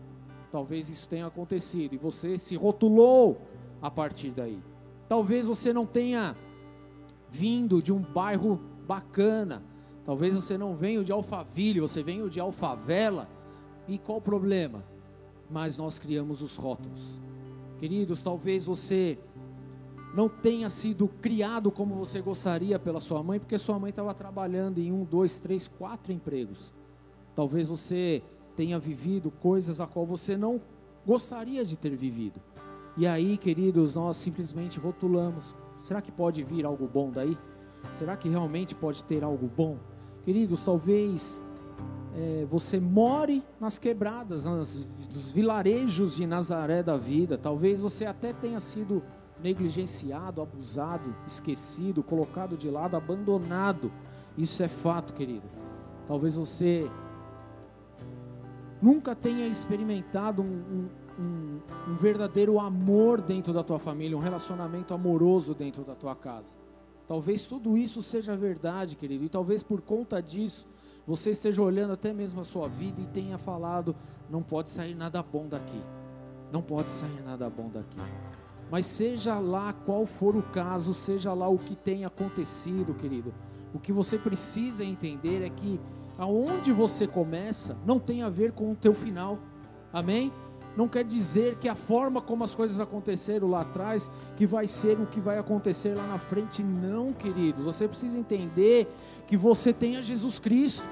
Talvez 0.51 0.89
isso 0.89 1.07
tenha 1.07 1.27
acontecido 1.27 1.93
e 1.93 1.97
você 1.97 2.37
se 2.37 2.55
rotulou 2.55 3.41
a 3.81 3.91
partir 3.91 4.31
daí. 4.31 4.59
Talvez 5.07 5.45
você 5.45 5.73
não 5.73 5.85
tenha 5.85 6.35
vindo 7.29 7.81
de 7.81 7.91
um 7.91 7.99
bairro 7.99 8.61
bacana. 8.87 9.63
Talvez 10.03 10.35
você 10.35 10.57
não 10.57 10.75
venha 10.75 11.03
de 11.03 11.11
Alphaville, 11.11 11.79
você 11.79 12.01
venha 12.01 12.27
de 12.29 12.39
Alfavela. 12.39 13.29
E 13.87 13.97
qual 13.97 14.19
o 14.19 14.21
problema? 14.21 14.83
Mas 15.49 15.77
nós 15.77 15.99
criamos 15.99 16.41
os 16.41 16.55
rótulos. 16.55 17.21
Queridos, 17.77 18.21
talvez 18.21 18.65
você 18.65 19.19
não 20.13 20.27
tenha 20.27 20.69
sido 20.69 21.07
criado 21.07 21.71
como 21.71 21.95
você 21.95 22.21
gostaria 22.21 22.77
pela 22.77 22.99
sua 22.99 23.23
mãe, 23.23 23.39
porque 23.39 23.57
sua 23.57 23.79
mãe 23.79 23.91
estava 23.91 24.13
trabalhando 24.13 24.79
em 24.79 24.91
um, 24.91 25.03
dois, 25.03 25.39
três, 25.39 25.67
quatro 25.67 26.11
empregos. 26.11 26.73
Talvez 27.33 27.69
você 27.69 28.21
tenha 28.55 28.77
vivido 28.77 29.31
coisas 29.31 29.79
a 29.79 29.87
qual 29.87 30.05
você 30.05 30.35
não 30.35 30.61
gostaria 31.05 31.63
de 31.63 31.77
ter 31.77 31.95
vivido. 31.95 32.41
E 32.97 33.07
aí, 33.07 33.37
queridos, 33.37 33.95
nós 33.95 34.17
simplesmente 34.17 34.79
rotulamos. 34.79 35.55
Será 35.81 36.01
que 36.01 36.11
pode 36.11 36.43
vir 36.43 36.65
algo 36.65 36.87
bom 36.87 37.09
daí? 37.09 37.37
Será 37.93 38.17
que 38.17 38.27
realmente 38.27 38.75
pode 38.75 39.03
ter 39.05 39.23
algo 39.23 39.47
bom? 39.47 39.77
Queridos, 40.23 40.63
talvez 40.63 41.41
é, 42.15 42.45
você 42.49 42.79
more 42.79 43.41
nas 43.59 43.79
quebradas, 43.79 44.45
nas, 44.45 44.89
nos 45.07 45.29
vilarejos 45.29 46.17
de 46.17 46.27
Nazaré 46.27 46.83
da 46.83 46.97
vida. 46.97 47.37
Talvez 47.37 47.81
você 47.81 48.05
até 48.05 48.33
tenha 48.33 48.59
sido 48.59 49.01
negligenciado, 49.41 50.41
abusado, 50.41 51.15
esquecido, 51.25 52.03
colocado 52.03 52.55
de 52.55 52.69
lado, 52.69 52.95
abandonado. 52.95 53.91
Isso 54.37 54.61
é 54.63 54.67
fato, 54.67 55.13
querido. 55.13 55.47
Talvez 56.05 56.35
você 56.35 56.89
nunca 58.81 59.15
tenha 59.15 59.47
experimentado 59.47 60.41
um, 60.41 60.45
um, 60.45 60.89
um, 61.19 61.91
um, 61.91 61.95
verdadeiro 61.95 62.59
amor 62.59 63.21
dentro 63.21 63.53
da 63.53 63.63
tua 63.63 63.79
família, 63.79 64.17
um 64.17 64.21
relacionamento 64.21 64.93
amoroso 64.93 65.53
dentro 65.53 65.83
da 65.83 65.95
tua 65.95 66.15
casa. 66.15 66.55
Talvez 67.07 67.45
tudo 67.45 67.77
isso 67.77 68.01
seja 68.01 68.35
verdade, 68.35 68.95
querido, 68.95 69.25
e 69.25 69.29
talvez 69.29 69.63
por 69.63 69.81
conta 69.81 70.21
disso 70.21 70.67
você 71.05 71.31
esteja 71.31 71.61
olhando 71.61 71.93
até 71.93 72.13
mesmo 72.13 72.41
a 72.41 72.45
sua 72.45 72.67
vida 72.67 73.01
e 73.01 73.07
tenha 73.07 73.37
falado: 73.37 73.95
não 74.29 74.41
pode 74.41 74.69
sair 74.69 74.95
nada 74.95 75.21
bom 75.21 75.47
daqui, 75.47 75.81
não 76.51 76.61
pode 76.61 76.89
sair 76.89 77.21
nada 77.23 77.49
bom 77.49 77.69
daqui. 77.69 77.99
Mas 78.71 78.85
seja 78.85 79.37
lá 79.37 79.73
qual 79.73 80.05
for 80.05 80.35
o 80.35 80.41
caso, 80.41 80.93
seja 80.93 81.33
lá 81.33 81.49
o 81.49 81.57
que 81.57 81.75
tenha 81.75 82.07
acontecido, 82.07 82.93
querido, 82.93 83.33
o 83.73 83.79
que 83.79 83.91
você 83.91 84.17
precisa 84.17 84.83
entender 84.83 85.43
é 85.43 85.49
que 85.49 85.77
aonde 86.17 86.71
você 86.71 87.05
começa 87.05 87.77
não 87.85 87.99
tem 87.99 88.23
a 88.23 88.29
ver 88.29 88.53
com 88.53 88.71
o 88.71 88.75
teu 88.75 88.93
final. 88.93 89.37
Amém? 89.91 90.31
Não 90.75 90.87
quer 90.87 91.03
dizer 91.03 91.57
que 91.57 91.67
a 91.67 91.75
forma 91.75 92.21
como 92.21 92.45
as 92.45 92.55
coisas 92.55 92.79
aconteceram 92.79 93.49
lá 93.49 93.61
atrás 93.61 94.09
que 94.37 94.45
vai 94.45 94.67
ser 94.67 94.97
o 94.99 95.05
que 95.05 95.19
vai 95.19 95.37
acontecer 95.37 95.93
lá 95.95 96.07
na 96.07 96.17
frente, 96.17 96.63
não, 96.63 97.11
queridos. 97.11 97.65
Você 97.65 97.89
precisa 97.89 98.17
entender 98.17 98.87
que 99.27 99.35
você 99.35 99.73
tem 99.73 99.97
a 99.97 100.01
Jesus 100.01 100.39
Cristo. 100.39 100.83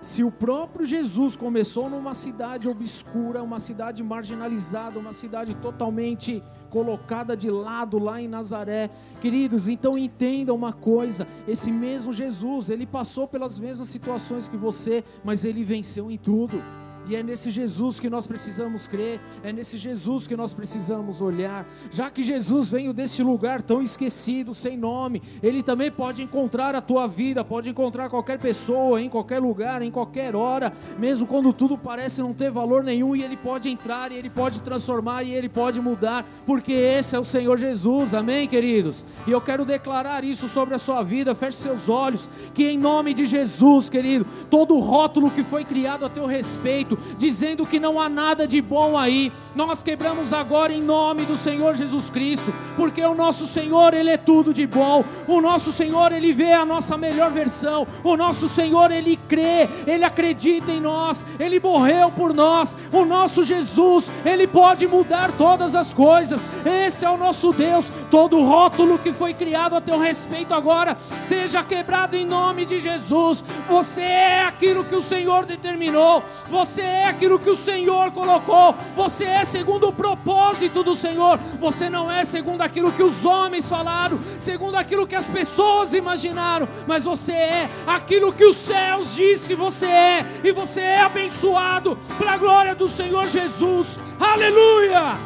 Se 0.00 0.22
o 0.22 0.30
próprio 0.30 0.86
Jesus 0.86 1.34
começou 1.34 1.90
numa 1.90 2.14
cidade 2.14 2.68
obscura, 2.68 3.42
uma 3.42 3.58
cidade 3.58 4.02
marginalizada, 4.02 4.98
uma 4.98 5.12
cidade 5.12 5.54
totalmente 5.56 6.42
colocada 6.70 7.36
de 7.36 7.50
lado 7.50 7.98
lá 7.98 8.20
em 8.20 8.28
Nazaré. 8.28 8.90
Queridos, 9.20 9.66
então 9.66 9.98
entenda 9.98 10.54
uma 10.54 10.72
coisa: 10.72 11.26
esse 11.48 11.72
mesmo 11.72 12.12
Jesus, 12.12 12.70
ele 12.70 12.86
passou 12.86 13.26
pelas 13.26 13.58
mesmas 13.58 13.88
situações 13.88 14.48
que 14.48 14.56
você, 14.56 15.02
mas 15.24 15.44
ele 15.44 15.64
venceu 15.64 16.10
em 16.10 16.16
tudo. 16.16 16.62
E 17.08 17.16
é 17.16 17.22
nesse 17.22 17.48
Jesus 17.48 17.98
que 17.98 18.10
nós 18.10 18.26
precisamos 18.26 18.86
crer, 18.86 19.18
é 19.42 19.50
nesse 19.50 19.78
Jesus 19.78 20.26
que 20.26 20.36
nós 20.36 20.52
precisamos 20.52 21.22
olhar. 21.22 21.66
Já 21.90 22.10
que 22.10 22.22
Jesus 22.22 22.70
veio 22.70 22.92
desse 22.92 23.22
lugar 23.22 23.62
tão 23.62 23.80
esquecido, 23.80 24.52
sem 24.52 24.76
nome, 24.76 25.22
ele 25.42 25.62
também 25.62 25.90
pode 25.90 26.22
encontrar 26.22 26.74
a 26.74 26.82
tua 26.82 27.06
vida, 27.06 27.42
pode 27.42 27.70
encontrar 27.70 28.10
qualquer 28.10 28.38
pessoa, 28.38 29.00
em 29.00 29.08
qualquer 29.08 29.40
lugar, 29.40 29.80
em 29.80 29.90
qualquer 29.90 30.36
hora, 30.36 30.70
mesmo 30.98 31.26
quando 31.26 31.50
tudo 31.52 31.78
parece 31.78 32.20
não 32.20 32.34
ter 32.34 32.50
valor 32.50 32.84
nenhum, 32.84 33.16
e 33.16 33.22
ele 33.22 33.36
pode 33.36 33.70
entrar, 33.70 34.12
e 34.12 34.16
ele 34.16 34.28
pode 34.28 34.60
transformar, 34.60 35.22
e 35.22 35.32
ele 35.32 35.48
pode 35.48 35.80
mudar, 35.80 36.26
porque 36.44 36.72
esse 36.72 37.16
é 37.16 37.18
o 37.18 37.24
Senhor 37.24 37.56
Jesus, 37.56 38.12
amém, 38.12 38.46
queridos? 38.46 39.06
E 39.26 39.30
eu 39.30 39.40
quero 39.40 39.64
declarar 39.64 40.24
isso 40.24 40.46
sobre 40.46 40.74
a 40.74 40.78
sua 40.78 41.02
vida, 41.02 41.34
feche 41.34 41.56
seus 41.56 41.88
olhos, 41.88 42.28
que 42.52 42.68
em 42.68 42.76
nome 42.76 43.14
de 43.14 43.24
Jesus, 43.24 43.88
querido, 43.88 44.26
todo 44.50 44.78
rótulo 44.78 45.30
que 45.30 45.42
foi 45.42 45.64
criado 45.64 46.04
a 46.04 46.08
teu 46.10 46.26
respeito, 46.26 46.97
dizendo 47.16 47.66
que 47.66 47.80
não 47.80 48.00
há 48.00 48.08
nada 48.08 48.46
de 48.46 48.60
bom 48.60 48.96
aí. 48.96 49.32
Nós 49.54 49.82
quebramos 49.82 50.32
agora 50.32 50.72
em 50.72 50.82
nome 50.82 51.24
do 51.24 51.36
Senhor 51.36 51.74
Jesus 51.74 52.10
Cristo, 52.10 52.52
porque 52.76 53.02
o 53.04 53.14
nosso 53.14 53.46
Senhor, 53.46 53.94
Ele 53.94 54.10
é 54.10 54.16
tudo 54.16 54.52
de 54.52 54.66
bom. 54.66 55.04
O 55.26 55.40
nosso 55.40 55.72
Senhor, 55.72 56.12
Ele 56.12 56.32
vê 56.32 56.52
a 56.52 56.64
nossa 56.64 56.96
melhor 56.96 57.30
versão. 57.30 57.86
O 58.04 58.16
nosso 58.16 58.48
Senhor, 58.48 58.90
Ele 58.90 59.16
crê, 59.28 59.68
Ele 59.86 60.04
acredita 60.04 60.70
em 60.70 60.80
nós, 60.80 61.26
Ele 61.38 61.60
morreu 61.60 62.10
por 62.10 62.34
nós. 62.34 62.76
O 62.92 63.04
nosso 63.04 63.42
Jesus, 63.42 64.10
Ele 64.24 64.46
pode 64.46 64.86
mudar 64.86 65.32
todas 65.32 65.74
as 65.74 65.92
coisas. 65.92 66.48
Esse 66.64 67.04
é 67.04 67.10
o 67.10 67.16
nosso 67.16 67.52
Deus. 67.52 67.90
Todo 68.10 68.42
rótulo 68.42 68.98
que 68.98 69.12
foi 69.12 69.34
criado 69.34 69.76
a 69.76 69.80
teu 69.80 69.98
respeito 69.98 70.54
agora, 70.54 70.96
seja 71.20 71.62
quebrado 71.64 72.16
em 72.16 72.26
nome 72.26 72.64
de 72.64 72.78
Jesus. 72.78 73.44
Você 73.68 74.02
é 74.02 74.44
aquilo 74.44 74.84
que 74.84 74.94
o 74.94 75.02
Senhor 75.02 75.44
determinou. 75.44 76.22
Você 76.50 76.82
é 76.88 77.06
aquilo 77.06 77.38
que 77.38 77.50
o 77.50 77.56
Senhor 77.56 78.10
colocou, 78.12 78.74
você 78.96 79.24
é 79.24 79.44
segundo 79.44 79.88
o 79.88 79.92
propósito 79.92 80.82
do 80.82 80.94
Senhor, 80.94 81.38
você 81.60 81.88
não 81.88 82.10
é 82.10 82.24
segundo 82.24 82.62
aquilo 82.62 82.92
que 82.92 83.02
os 83.02 83.24
homens 83.24 83.68
falaram, 83.68 84.18
segundo 84.38 84.76
aquilo 84.76 85.06
que 85.06 85.14
as 85.14 85.28
pessoas 85.28 85.94
imaginaram, 85.94 86.68
mas 86.86 87.04
você 87.04 87.32
é 87.32 87.70
aquilo 87.86 88.32
que 88.32 88.44
os 88.44 88.56
céus 88.56 89.14
diz 89.14 89.46
que 89.46 89.54
você 89.54 89.86
é, 89.86 90.26
e 90.44 90.52
você 90.52 90.80
é 90.80 91.00
abençoado 91.00 91.98
para 92.16 92.32
a 92.32 92.38
glória 92.38 92.74
do 92.74 92.88
Senhor 92.88 93.26
Jesus, 93.28 93.98
aleluia! 94.18 95.16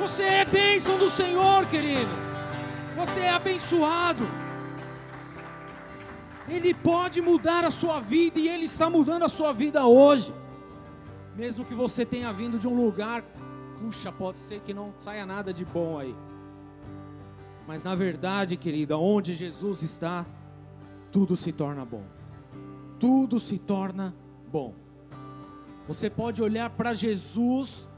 Você 0.00 0.22
é 0.22 0.44
bênção 0.44 0.98
do 0.98 1.08
Senhor, 1.08 1.64
querido, 1.66 2.10
você 2.96 3.20
é 3.20 3.30
abençoado. 3.30 4.26
Ele 6.48 6.74
pode 6.74 7.22
mudar 7.22 7.64
a 7.64 7.70
sua 7.70 8.00
vida 8.00 8.38
e 8.38 8.48
Ele 8.48 8.64
está 8.64 8.90
mudando 8.90 9.24
a 9.24 9.28
sua 9.28 9.52
vida 9.52 9.86
hoje. 9.86 10.34
Mesmo 11.36 11.64
que 11.64 11.74
você 11.74 12.04
tenha 12.04 12.32
vindo 12.32 12.58
de 12.58 12.68
um 12.68 12.74
lugar, 12.74 13.22
puxa, 13.78 14.12
pode 14.12 14.38
ser 14.38 14.60
que 14.60 14.74
não 14.74 14.92
saia 14.98 15.24
nada 15.24 15.52
de 15.52 15.64
bom 15.64 15.98
aí. 15.98 16.14
Mas 17.66 17.84
na 17.84 17.94
verdade, 17.94 18.56
querida, 18.56 18.98
onde 18.98 19.34
Jesus 19.34 19.82
está, 19.82 20.26
tudo 21.10 21.36
se 21.36 21.52
torna 21.52 21.84
bom. 21.84 22.04
Tudo 22.98 23.40
se 23.40 23.58
torna 23.58 24.14
bom. 24.50 24.74
Você 25.88 26.08
pode 26.08 26.42
olhar 26.42 26.70
para 26.70 26.94
Jesus, 26.94 27.88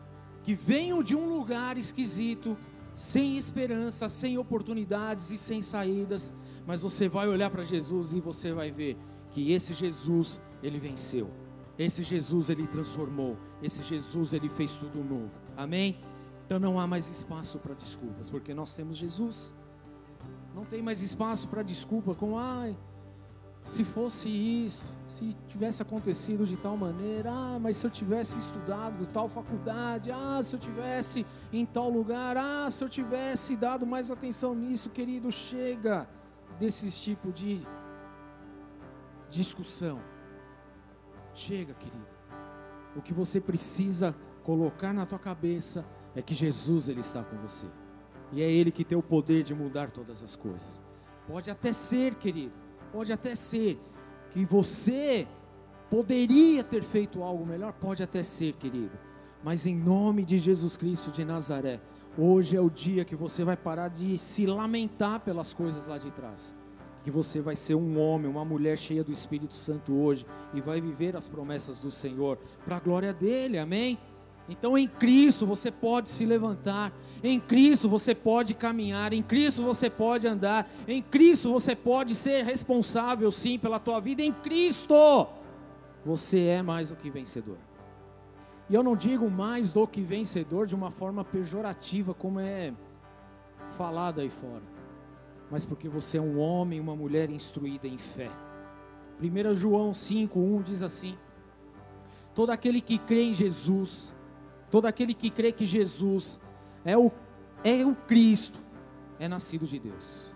que 0.43 0.55
veio 0.55 1.03
de 1.03 1.17
um 1.17 1.29
lugar 1.29 1.77
esquisito, 1.77 2.57
sem 2.95 3.37
esperança, 3.37 4.09
sem 4.09 4.39
oportunidades 4.39 5.31
e 5.31 5.39
sem 5.39 5.61
saídas, 5.61 6.33
mas 6.67 6.83
você 6.83 7.09
vai 7.09 7.29
olhar 7.29 7.51
para 7.51 7.63
Jesus 7.63 8.15
e 8.15 8.21
você 8.21 8.53
vai 8.53 8.71
ver 8.71 8.97
que 9.31 9.53
esse 9.53 9.75
Jesus, 9.75 10.41
ele 10.63 10.79
venceu. 10.79 11.29
Esse 11.79 12.03
Jesus 12.03 12.51
ele 12.51 12.67
transformou, 12.67 13.37
esse 13.63 13.83
Jesus 13.83 14.33
ele 14.33 14.49
fez 14.49 14.75
tudo 14.75 15.03
novo. 15.03 15.33
Amém? 15.57 15.99
Então 16.47 16.61
não 16.61 16.79
há 16.79 16.87
mais 16.87 17.09
espaço 17.09 17.59
para 17.59 17.75
desculpas, 17.75 18.31
porque 18.31 18.55
nós 18.55 18.75
temos 18.75 18.97
Jesus. 18.97 19.55
Não 20.55 20.65
tem 20.65 20.83
mais 20.83 21.03
espaço 21.03 21.49
para 21.49 21.63
desculpa 21.63 22.15
com 22.15 22.39
ai, 22.39 22.77
se 23.71 23.83
fosse 23.83 24.29
isso, 24.29 24.85
se 25.09 25.35
tivesse 25.49 25.83
acontecido 25.83 26.47
de 26.47 26.57
tal 26.57 26.77
maneira, 26.77 27.31
ah, 27.33 27.59
mas 27.59 27.77
se 27.77 27.87
eu 27.87 27.91
tivesse 27.91 28.39
estudado 28.39 29.07
tal 29.13 29.29
faculdade, 29.29 30.13
ah, 30.13 30.41
se 30.43 30.55
eu 30.55 30.61
tivesse 30.61 31.27
em 31.53 31.65
tal 31.65 31.89
lugar, 31.89 32.37
ah, 32.37 32.69
se 32.71 32.85
eu 32.85 32.89
tivesse 32.89 33.57
dado 33.57 33.87
mais 33.87 34.11
atenção 34.11 34.55
nisso, 34.55 34.91
querido, 34.91 35.33
chega 35.33 36.09
desses 36.59 37.01
tipo 37.01 37.33
de 37.33 37.67
discussão. 39.29 40.14
Chega, 41.35 41.75
querido. 41.75 42.07
O 42.97 43.03
que 43.03 43.13
você 43.13 43.41
precisa 43.41 44.15
colocar 44.45 44.93
na 44.93 45.05
tua 45.05 45.19
cabeça 45.19 45.85
é 46.15 46.23
que 46.23 46.33
Jesus 46.33 46.89
ele 46.89 47.01
está 47.01 47.25
com 47.25 47.37
você. 47.39 47.67
E 48.33 48.41
é 48.41 48.51
ele 48.51 48.71
que 48.71 48.85
tem 48.85 48.97
o 48.97 49.03
poder 49.03 49.43
de 49.43 49.55
mudar 49.55 49.91
todas 49.91 50.23
as 50.23 50.37
coisas. 50.37 50.81
Pode 51.27 51.51
até 51.51 51.73
ser, 51.73 52.15
querido, 52.15 52.53
pode 52.93 53.13
até 53.13 53.35
ser 53.35 53.81
que 54.31 54.45
você 54.45 55.27
poderia 55.91 56.63
ter 56.63 56.83
feito 56.83 57.23
algo 57.23 57.45
melhor, 57.45 57.73
pode 57.73 58.03
até 58.03 58.23
ser, 58.23 58.55
querido. 58.55 58.97
Mas 59.43 59.67
em 59.67 59.77
nome 59.77 60.25
de 60.25 60.39
Jesus 60.39 60.77
Cristo 60.77 61.11
de 61.11 61.25
Nazaré, 61.25 61.81
hoje 62.17 62.57
é 62.57 62.61
o 62.61 62.71
dia 62.71 63.05
que 63.05 63.17
você 63.17 63.45
vai 63.45 63.57
parar 63.57 63.89
de 63.89 64.17
se 64.17 64.47
lamentar 64.47 65.21
pelas 65.21 65.53
coisas 65.53 65.87
lá 65.87 65.99
de 65.99 66.11
trás 66.11 66.57
que 67.05 67.11
você 67.11 67.39
vai 67.39 67.55
ser 67.55 67.75
um 67.75 68.01
homem, 68.01 68.31
uma 68.31 68.47
mulher 68.47 68.79
cheia 68.79 69.05
do 69.05 69.13
Espírito 69.13 69.53
Santo 69.53 69.93
hoje 69.93 70.25
e 70.55 70.61
vai 70.61 70.81
viver 70.81 71.15
as 71.15 71.29
promessas 71.29 71.79
do 71.79 71.91
Senhor 71.91 72.39
para 72.65 72.79
a 72.79 72.81
glória 72.81 73.13
dele, 73.13 73.59
amém? 73.59 73.99
Então 74.49 74.77
em 74.77 74.89
Cristo 74.89 75.47
você 75.47 75.71
pode 75.71 76.09
se 76.09 76.25
levantar, 76.25 76.93
em 77.23 77.39
Cristo 77.39 77.91
você 77.91 78.15
pode 78.15 78.55
caminhar, 78.55 79.13
em 79.13 79.23
Cristo 79.23 79.63
você 79.63 79.91
pode 79.91 80.27
andar, 80.27 80.67
em 80.89 81.03
Cristo 81.03 81.53
você 81.53 81.77
pode 81.77 82.15
ser 82.15 82.43
responsável 82.43 83.31
sim 83.31 83.59
pela 83.59 83.79
tua 83.79 84.01
vida, 84.01 84.23
em 84.23 84.33
Cristo 84.33 85.27
você 86.07 86.47
é 86.47 86.63
mais 86.63 86.89
do 86.89 86.97
que 86.97 87.11
vencedor. 87.11 87.59
E 88.69 88.75
eu 88.75 88.83
não 88.83 88.97
digo 88.97 89.31
mais 89.31 89.75
do 89.75 89.87
que 89.87 90.01
vencedor 90.01 90.67
de 90.67 90.75
uma 90.75 90.91
forma 90.91 91.23
pejorativa, 91.23 92.15
como 92.15 92.41
é 92.41 92.73
falado 93.77 94.23
aí 94.23 94.31
fora 94.31 94.74
mas 95.51 95.65
porque 95.65 95.89
você 95.89 96.19
é 96.19 96.21
um 96.21 96.39
homem, 96.39 96.81
uma 96.81 96.97
mulher 96.97 97.31
instruída 97.31 97.87
em 97.87 97.99
fé. 97.99 98.31
1 99.21 99.55
João 99.55 99.93
5:1 99.93 100.63
diz 100.63 100.83
assim: 100.83 101.17
Todo 102.35 102.51
aquele 102.51 102.81
que 102.81 102.99
crê 102.99 103.23
em 103.23 103.35
Jesus, 103.35 104.15
todo 104.71 104.87
aquele 104.87 105.15
que 105.15 105.31
crê 105.31 105.53
que 105.53 105.65
Jesus 105.65 106.41
é 106.85 106.97
o, 106.99 107.11
é 107.63 107.85
o 107.85 107.95
Cristo, 107.95 108.59
é 109.19 109.29
nascido 109.29 109.67
de 109.67 109.79
Deus. 109.79 110.33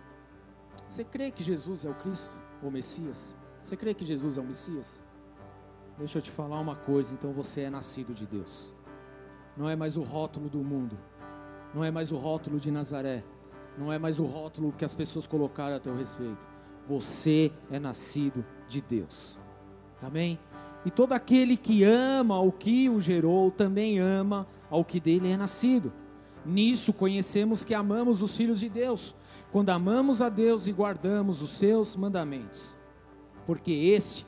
Você 0.89 1.05
crê 1.05 1.31
que 1.31 1.43
Jesus 1.43 1.85
é 1.85 1.91
o 1.91 1.95
Cristo, 1.95 2.39
o 2.63 2.71
Messias? 2.71 3.35
Você 3.63 3.77
crê 3.77 3.93
que 3.93 4.07
Jesus 4.07 4.39
é 4.39 4.41
o 4.41 4.45
Messias? 4.45 5.03
Deixa 5.99 6.19
eu 6.19 6.23
te 6.23 6.31
falar 6.31 6.61
uma 6.61 6.77
coisa, 6.77 7.13
então 7.13 7.33
você 7.33 7.63
é 7.63 7.71
nascido 7.71 8.15
de 8.15 8.27
Deus. 8.27 8.73
Não 9.57 9.69
é 9.69 9.75
mais 9.75 9.97
o 9.97 10.03
rótulo 10.03 10.49
do 10.49 10.63
mundo, 10.63 10.97
não 11.75 11.83
é 11.83 11.91
mais 11.91 12.13
o 12.13 12.17
rótulo 12.17 12.61
de 12.61 12.71
Nazaré, 12.71 13.25
não 13.79 13.93
é 13.93 13.99
mais 13.99 14.19
o 14.19 14.25
rótulo 14.25 14.73
que 14.77 14.85
as 14.85 14.95
pessoas 14.95 15.27
colocaram 15.27 15.77
a 15.77 15.81
teu 15.81 15.97
respeito. 15.97 16.47
Você 16.89 17.53
é 17.71 17.79
nascido 17.79 18.45
de 18.69 18.81
Deus. 18.81 19.39
Amém? 20.03 20.39
E 20.85 20.91
todo 20.91 21.13
aquele 21.13 21.57
que 21.57 21.85
ama 21.85 22.41
o 22.41 22.51
que 22.51 22.89
o 22.89 23.01
gerou, 23.01 23.51
também 23.51 23.99
ama 23.99 24.47
ao 24.71 24.85
que 24.85 24.99
dele 24.99 25.31
é 25.31 25.37
nascido. 25.37 25.93
Nisso 26.45 26.93
conhecemos 26.93 27.65
que 27.65 27.75
amamos 27.75 28.23
os 28.23 28.37
filhos 28.37 28.61
de 28.61 28.69
Deus, 28.69 29.15
quando 29.53 29.71
amamos 29.71 30.23
a 30.23 30.29
Deus 30.29 30.67
e 30.67 30.73
guardamos 30.73 31.43
os 31.43 31.51
seus 31.51 31.95
mandamentos. 31.95 32.77
Porque 33.45 33.73
este 33.73 34.27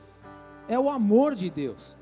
é 0.69 0.79
o 0.79 0.91
amor 0.91 1.35
de 1.35 1.49
Deus, 1.51 1.97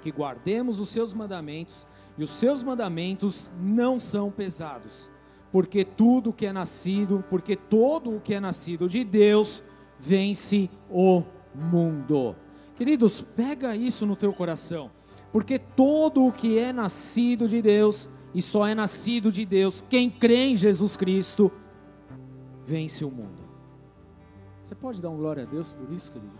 que 0.00 0.12
guardemos 0.12 0.80
os 0.80 0.90
seus 0.90 1.12
mandamentos, 1.12 1.86
e 2.16 2.22
os 2.22 2.30
seus 2.30 2.62
mandamentos 2.62 3.50
não 3.60 3.98
são 3.98 4.30
pesados 4.30 5.10
porque 5.50 5.84
tudo 5.84 6.32
que 6.32 6.46
é 6.46 6.52
nascido, 6.52 7.24
porque 7.28 7.56
todo 7.56 8.14
o 8.14 8.20
que 8.20 8.34
é 8.34 8.40
nascido 8.40 8.88
de 8.88 9.04
Deus 9.04 9.62
vence 9.98 10.70
o 10.90 11.22
mundo. 11.54 12.36
Queridos, 12.76 13.22
pega 13.22 13.74
isso 13.74 14.06
no 14.06 14.14
teu 14.14 14.32
coração, 14.32 14.90
porque 15.32 15.58
todo 15.58 16.24
o 16.26 16.32
que 16.32 16.58
é 16.58 16.72
nascido 16.72 17.48
de 17.48 17.60
Deus, 17.60 18.08
e 18.34 18.42
só 18.42 18.66
é 18.66 18.74
nascido 18.74 19.32
de 19.32 19.44
Deus, 19.44 19.82
quem 19.88 20.10
crê 20.10 20.48
em 20.48 20.56
Jesus 20.56 20.96
Cristo, 20.96 21.50
vence 22.64 23.04
o 23.04 23.10
mundo. 23.10 23.48
Você 24.62 24.74
pode 24.74 25.00
dar 25.00 25.10
um 25.10 25.16
glória 25.16 25.44
a 25.44 25.46
Deus 25.46 25.72
por 25.72 25.90
isso, 25.90 26.12
querido? 26.12 26.38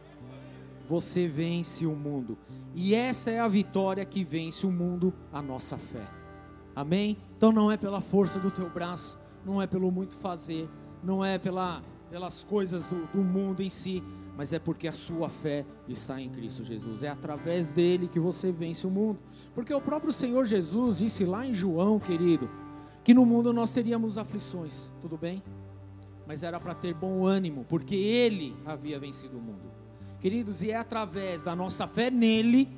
Você 0.86 1.26
vence 1.26 1.86
o 1.86 1.94
mundo, 1.94 2.38
e 2.74 2.94
essa 2.94 3.30
é 3.30 3.40
a 3.40 3.48
vitória 3.48 4.04
que 4.04 4.22
vence 4.22 4.66
o 4.66 4.70
mundo, 4.70 5.12
a 5.32 5.42
nossa 5.42 5.76
fé. 5.76 6.17
Amém? 6.78 7.16
Então 7.36 7.50
não 7.50 7.72
é 7.72 7.76
pela 7.76 8.00
força 8.00 8.38
do 8.38 8.52
teu 8.52 8.70
braço, 8.70 9.18
não 9.44 9.60
é 9.60 9.66
pelo 9.66 9.90
muito 9.90 10.14
fazer, 10.14 10.68
não 11.02 11.24
é 11.24 11.36
pela, 11.36 11.82
pelas 12.08 12.44
coisas 12.44 12.86
do, 12.86 13.04
do 13.06 13.18
mundo 13.18 13.64
em 13.64 13.68
si, 13.68 14.00
mas 14.36 14.52
é 14.52 14.60
porque 14.60 14.86
a 14.86 14.92
sua 14.92 15.28
fé 15.28 15.66
está 15.88 16.20
em 16.20 16.30
Cristo 16.30 16.62
Jesus. 16.62 17.02
É 17.02 17.08
através 17.08 17.72
dele 17.72 18.06
que 18.06 18.20
você 18.20 18.52
vence 18.52 18.86
o 18.86 18.90
mundo. 18.90 19.18
Porque 19.56 19.74
o 19.74 19.80
próprio 19.80 20.12
Senhor 20.12 20.44
Jesus 20.44 20.98
disse 20.98 21.24
lá 21.24 21.44
em 21.44 21.52
João, 21.52 21.98
querido, 21.98 22.48
que 23.02 23.12
no 23.12 23.26
mundo 23.26 23.52
nós 23.52 23.72
teríamos 23.72 24.16
aflições, 24.16 24.88
tudo 25.02 25.18
bem? 25.18 25.42
Mas 26.28 26.44
era 26.44 26.60
para 26.60 26.76
ter 26.76 26.94
bom 26.94 27.26
ânimo, 27.26 27.66
porque 27.68 27.96
ele 27.96 28.54
havia 28.64 29.00
vencido 29.00 29.36
o 29.36 29.42
mundo. 29.42 29.68
Queridos, 30.20 30.62
e 30.62 30.70
é 30.70 30.76
através 30.76 31.46
da 31.46 31.56
nossa 31.56 31.88
fé 31.88 32.08
nele 32.08 32.68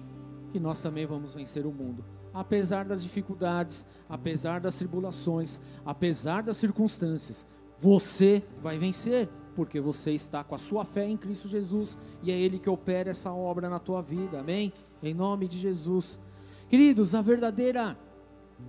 que 0.51 0.59
nós 0.59 0.81
também 0.81 1.05
vamos 1.05 1.35
vencer 1.35 1.67
o 1.67 1.71
mundo 1.71 2.03
apesar 2.33 2.85
das 2.85 3.03
dificuldades, 3.03 3.87
apesar 4.09 4.61
das 4.61 4.77
tribulações, 4.77 5.61
apesar 5.85 6.43
das 6.43 6.57
circunstâncias, 6.57 7.47
você 7.79 8.43
vai 8.63 8.79
vencer, 8.79 9.29
porque 9.55 9.81
você 9.81 10.13
está 10.13 10.45
com 10.45 10.55
a 10.55 10.59
sua 10.59 10.85
fé 10.85 11.07
em 11.07 11.17
Cristo 11.17 11.49
Jesus 11.49 11.99
e 12.23 12.31
é 12.31 12.39
Ele 12.39 12.59
que 12.59 12.71
opera 12.71 13.11
essa 13.11 13.33
obra 13.33 13.69
na 13.69 13.79
tua 13.79 14.01
vida, 14.01 14.41
amém? 14.41 14.73
Em 15.03 15.15
nome 15.15 15.49
de 15.49 15.59
Jesus. 15.59 16.21
Queridos, 16.69 17.15
a 17.15 17.23
verdadeira 17.23 17.99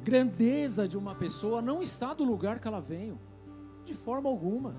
grandeza 0.04 0.88
de 0.88 0.98
uma 0.98 1.14
pessoa 1.14 1.62
não 1.62 1.82
está 1.82 2.16
no 2.16 2.24
lugar 2.24 2.60
que 2.60 2.68
ela 2.68 2.80
veio, 2.80 3.20
de 3.86 3.94
forma 3.94 4.30
alguma, 4.30 4.76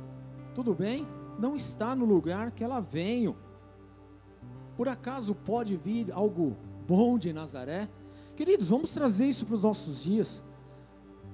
tudo 0.55 0.75
bem? 0.75 1.07
Não 1.39 1.55
está 1.55 1.95
no 1.95 2.05
lugar 2.05 2.51
que 2.51 2.65
ela 2.65 2.81
veio. 2.81 3.37
Por 4.77 4.89
acaso 4.89 5.35
pode 5.35 5.77
vir 5.77 6.11
algo 6.13 6.57
bom 6.87 7.19
de 7.19 7.33
Nazaré? 7.33 7.89
Queridos, 8.43 8.71
vamos 8.71 8.93
trazer 8.93 9.29
isso 9.29 9.47
para 9.47 9.55
os 9.55 9.63
nossos 9.63 10.03
dias. 10.03 10.43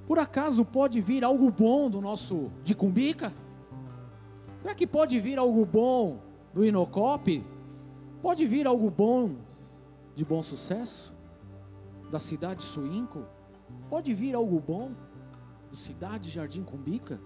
Por 0.07 0.19
acaso 0.19 0.63
pode 0.63 1.01
vir 1.01 1.25
algo 1.25 1.51
bom 1.51 1.89
do 1.89 2.03
nosso 2.03 2.51
de 2.63 2.75
Cumbica? 2.75 3.33
Será 4.61 4.75
que 4.75 4.87
pode 4.87 5.19
vir 5.19 5.39
algo 5.39 5.65
bom 5.65 6.21
do 6.53 6.63
Inocop? 6.63 7.43
Pode 8.21 8.45
vir 8.45 8.67
algo 8.67 8.91
bom 8.91 9.37
de 10.15 10.23
bom 10.23 10.43
sucesso? 10.43 11.15
Da 12.11 12.19
cidade 12.19 12.63
Suínco? 12.63 13.25
Pode 13.89 14.13
vir 14.13 14.35
algo 14.35 14.61
bom 14.61 14.93
do 15.71 15.77
cidade 15.79 16.29
Jardim 16.29 16.63
Cumbica? 16.63 17.19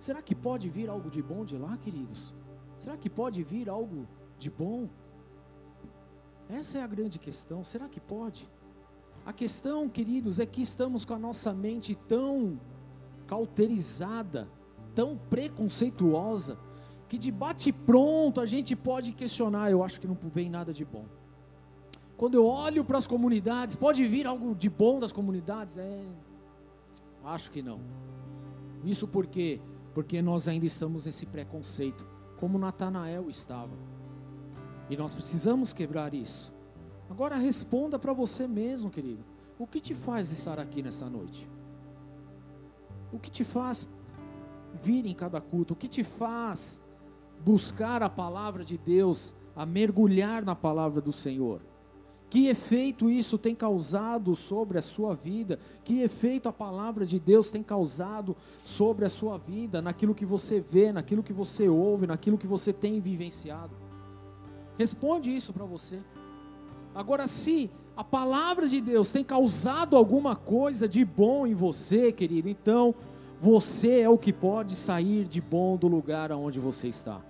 Será 0.00 0.20
que 0.20 0.34
pode 0.34 0.68
vir 0.68 0.90
algo 0.90 1.08
de 1.08 1.22
bom 1.22 1.44
de 1.44 1.56
lá, 1.56 1.76
queridos? 1.76 2.34
Será 2.76 2.96
que 2.96 3.08
pode 3.08 3.40
vir 3.44 3.68
algo 3.68 4.04
de 4.36 4.50
bom? 4.50 4.88
Essa 6.48 6.78
é 6.78 6.82
a 6.82 6.88
grande 6.88 7.20
questão. 7.20 7.62
Será 7.62 7.88
que 7.88 8.00
pode? 8.00 8.50
A 9.24 9.32
questão, 9.32 9.88
queridos, 9.88 10.40
é 10.40 10.46
que 10.46 10.60
estamos 10.60 11.04
com 11.04 11.14
a 11.14 11.18
nossa 11.18 11.52
mente 11.52 11.94
tão 11.94 12.58
cauterizada, 13.26 14.48
tão 14.94 15.16
preconceituosa, 15.16 16.58
que 17.08 17.16
de 17.16 17.30
bate 17.30 17.72
pronto 17.72 18.40
a 18.40 18.46
gente 18.46 18.74
pode 18.74 19.12
questionar, 19.12 19.70
eu 19.70 19.84
acho 19.84 20.00
que 20.00 20.08
não 20.08 20.16
vem 20.34 20.50
nada 20.50 20.72
de 20.72 20.84
bom. 20.84 21.04
Quando 22.16 22.34
eu 22.34 22.46
olho 22.46 22.84
para 22.84 22.98
as 22.98 23.06
comunidades, 23.06 23.76
pode 23.76 24.06
vir 24.06 24.26
algo 24.26 24.54
de 24.54 24.68
bom 24.68 24.98
das 24.98 25.12
comunidades? 25.12 25.78
É, 25.78 26.04
acho 27.24 27.50
que 27.50 27.62
não. 27.62 27.80
Isso 28.84 29.06
por 29.06 29.26
quê? 29.26 29.60
Porque 29.94 30.22
nós 30.22 30.48
ainda 30.48 30.66
estamos 30.66 31.06
nesse 31.06 31.26
preconceito, 31.26 32.06
como 32.38 32.58
Natanael 32.58 33.28
estava. 33.28 33.76
E 34.90 34.96
nós 34.96 35.14
precisamos 35.14 35.72
quebrar 35.72 36.14
isso. 36.14 36.52
Agora 37.12 37.36
responda 37.36 37.98
para 37.98 38.14
você 38.14 38.46
mesmo, 38.48 38.90
querido. 38.90 39.22
O 39.58 39.66
que 39.66 39.78
te 39.78 39.94
faz 39.94 40.30
estar 40.30 40.58
aqui 40.58 40.82
nessa 40.82 41.10
noite? 41.10 41.46
O 43.12 43.18
que 43.18 43.30
te 43.30 43.44
faz 43.44 43.86
vir 44.80 45.04
em 45.04 45.14
cada 45.14 45.38
culto? 45.38 45.74
O 45.74 45.76
que 45.76 45.88
te 45.88 46.02
faz 46.02 46.80
buscar 47.44 48.02
a 48.02 48.08
palavra 48.08 48.64
de 48.64 48.78
Deus, 48.78 49.34
a 49.54 49.66
mergulhar 49.66 50.42
na 50.42 50.54
palavra 50.54 51.02
do 51.02 51.12
Senhor? 51.12 51.60
Que 52.30 52.46
efeito 52.46 53.10
isso 53.10 53.36
tem 53.36 53.54
causado 53.54 54.34
sobre 54.34 54.78
a 54.78 54.82
sua 54.82 55.14
vida? 55.14 55.58
Que 55.84 56.00
efeito 56.00 56.48
a 56.48 56.52
palavra 56.52 57.04
de 57.04 57.20
Deus 57.20 57.50
tem 57.50 57.62
causado 57.62 58.34
sobre 58.64 59.04
a 59.04 59.10
sua 59.10 59.36
vida, 59.36 59.82
naquilo 59.82 60.14
que 60.14 60.24
você 60.24 60.62
vê, 60.62 60.90
naquilo 60.90 61.22
que 61.22 61.34
você 61.34 61.68
ouve, 61.68 62.06
naquilo 62.06 62.38
que 62.38 62.46
você 62.46 62.72
tem 62.72 63.00
vivenciado? 63.00 63.76
Responde 64.78 65.30
isso 65.30 65.52
para 65.52 65.66
você. 65.66 65.98
Agora, 66.94 67.26
se 67.26 67.70
a 67.96 68.04
palavra 68.04 68.66
de 68.66 68.80
Deus 68.80 69.12
tem 69.12 69.24
causado 69.24 69.96
alguma 69.96 70.34
coisa 70.34 70.88
de 70.88 71.04
bom 71.04 71.46
em 71.46 71.54
você, 71.54 72.12
querido, 72.12 72.48
então 72.48 72.94
você 73.40 74.00
é 74.00 74.08
o 74.08 74.18
que 74.18 74.32
pode 74.32 74.76
sair 74.76 75.24
de 75.24 75.40
bom 75.40 75.76
do 75.76 75.88
lugar 75.88 76.30
aonde 76.30 76.60
você 76.60 76.88
está, 76.88 77.20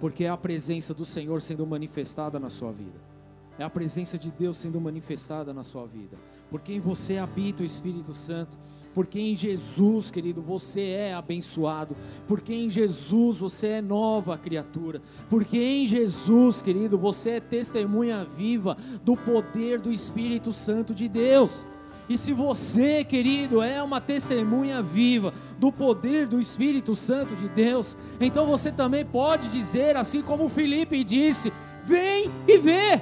porque 0.00 0.24
é 0.24 0.28
a 0.28 0.36
presença 0.36 0.92
do 0.92 1.04
Senhor 1.04 1.40
sendo 1.40 1.66
manifestada 1.66 2.38
na 2.38 2.50
sua 2.50 2.72
vida. 2.72 3.12
É 3.58 3.64
a 3.64 3.70
presença 3.70 4.18
de 4.18 4.30
Deus 4.30 4.56
sendo 4.56 4.80
manifestada 4.80 5.52
na 5.52 5.62
sua 5.62 5.86
vida. 5.86 6.16
Porque 6.50 6.72
em 6.72 6.80
você 6.80 7.18
habita 7.18 7.62
o 7.62 7.66
Espírito 7.66 8.12
Santo. 8.12 8.56
Porque 8.94 9.18
em 9.18 9.34
Jesus, 9.34 10.10
querido, 10.10 10.42
você 10.42 10.82
é 10.82 11.14
abençoado. 11.14 11.96
Porque 12.26 12.54
em 12.54 12.68
Jesus 12.68 13.38
você 13.38 13.68
é 13.68 13.82
nova 13.82 14.36
criatura. 14.36 15.00
Porque 15.30 15.58
em 15.58 15.86
Jesus, 15.86 16.60
querido, 16.60 16.98
você 16.98 17.30
é 17.30 17.40
testemunha 17.40 18.24
viva 18.24 18.76
do 19.04 19.16
poder 19.16 19.80
do 19.80 19.92
Espírito 19.92 20.52
Santo 20.52 20.94
de 20.94 21.08
Deus. 21.08 21.64
E 22.08 22.18
se 22.18 22.32
você, 22.32 23.04
querido, 23.04 23.62
é 23.62 23.82
uma 23.82 24.00
testemunha 24.00 24.82
viva 24.82 25.32
do 25.58 25.72
poder 25.72 26.26
do 26.26 26.40
Espírito 26.40 26.94
Santo 26.94 27.34
de 27.34 27.48
Deus, 27.48 27.96
então 28.20 28.46
você 28.46 28.72
também 28.72 29.04
pode 29.04 29.48
dizer, 29.48 29.96
assim 29.96 30.20
como 30.20 30.48
Felipe 30.48 31.02
disse: 31.04 31.52
vem 31.84 32.30
e 32.46 32.58
vê. 32.58 33.00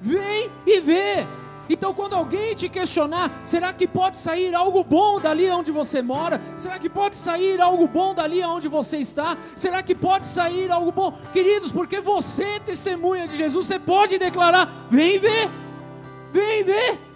Vem 0.00 0.50
e 0.66 0.80
vê. 0.80 1.26
Então, 1.68 1.92
quando 1.92 2.14
alguém 2.14 2.54
te 2.54 2.68
questionar, 2.68 3.30
será 3.42 3.72
que 3.72 3.86
pode 3.86 4.16
sair 4.16 4.54
algo 4.54 4.84
bom 4.84 5.20
dali 5.20 5.50
onde 5.50 5.72
você 5.72 6.00
mora? 6.00 6.40
Será 6.56 6.78
que 6.78 6.88
pode 6.88 7.16
sair 7.16 7.60
algo 7.60 7.88
bom 7.88 8.14
dali 8.14 8.42
onde 8.44 8.68
você 8.68 8.98
está? 8.98 9.36
Será 9.54 9.82
que 9.82 9.94
pode 9.94 10.26
sair 10.26 10.70
algo 10.70 10.92
bom? 10.92 11.12
Queridos, 11.32 11.72
porque 11.72 12.00
você 12.00 12.44
é 12.44 12.60
testemunha 12.60 13.26
de 13.26 13.36
Jesus, 13.36 13.66
você 13.66 13.78
pode 13.78 14.18
declarar: 14.18 14.86
vem 14.88 15.18
ver, 15.18 15.50
vem 16.32 16.62
ver. 16.62 17.06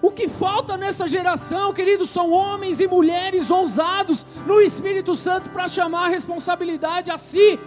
O 0.00 0.10
que 0.10 0.28
falta 0.28 0.76
nessa 0.76 1.08
geração, 1.08 1.72
queridos, 1.72 2.10
são 2.10 2.30
homens 2.30 2.78
e 2.78 2.86
mulheres 2.86 3.50
ousados 3.50 4.24
no 4.46 4.60
Espírito 4.60 5.14
Santo 5.14 5.48
para 5.48 5.66
chamar 5.66 6.04
a 6.04 6.08
responsabilidade 6.08 7.10
a 7.10 7.18
si 7.18 7.58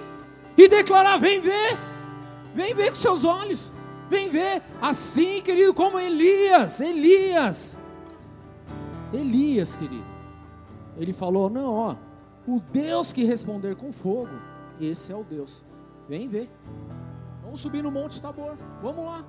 e 0.55 0.67
declarar: 0.67 1.17
vem 1.17 1.41
ver, 1.41 1.77
vem 2.53 2.73
ver 2.73 2.91
com 2.91 2.95
seus 2.95 3.25
olhos. 3.25 3.73
Vem 4.09 4.29
ver, 4.29 4.61
assim, 4.81 5.41
querido, 5.41 5.73
como 5.73 5.99
Elias, 5.99 6.79
Elias, 6.79 7.77
Elias, 9.11 9.75
querido. 9.75 10.05
Ele 10.97 11.13
falou: 11.13 11.49
Não, 11.49 11.73
ó, 11.73 11.95
o 12.47 12.59
Deus 12.71 13.11
que 13.11 13.23
responder 13.23 13.75
com 13.75 13.91
fogo, 13.91 14.31
esse 14.79 15.11
é 15.11 15.15
o 15.15 15.23
Deus. 15.23 15.63
Vem 16.07 16.27
ver. 16.27 16.49
Vamos 17.43 17.59
subir 17.59 17.83
no 17.83 17.91
Monte 17.91 18.21
Tabor, 18.21 18.57
vamos 18.81 19.05
lá. 19.05 19.25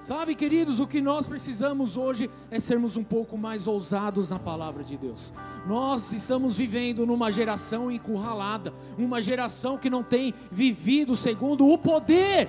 Sabe, 0.00 0.34
queridos, 0.34 0.78
o 0.78 0.86
que 0.86 1.00
nós 1.00 1.26
precisamos 1.26 1.96
hoje 1.96 2.30
é 2.50 2.60
sermos 2.60 2.96
um 2.96 3.02
pouco 3.02 3.36
mais 3.36 3.66
ousados 3.66 4.30
na 4.30 4.38
palavra 4.38 4.84
de 4.84 4.96
Deus. 4.96 5.32
Nós 5.66 6.12
estamos 6.12 6.58
vivendo 6.58 7.06
numa 7.06 7.30
geração 7.30 7.90
encurralada, 7.90 8.72
uma 8.98 9.20
geração 9.20 9.78
que 9.78 9.90
não 9.90 10.02
tem 10.02 10.32
vivido 10.52 11.16
segundo 11.16 11.66
o 11.66 11.78
poder 11.78 12.48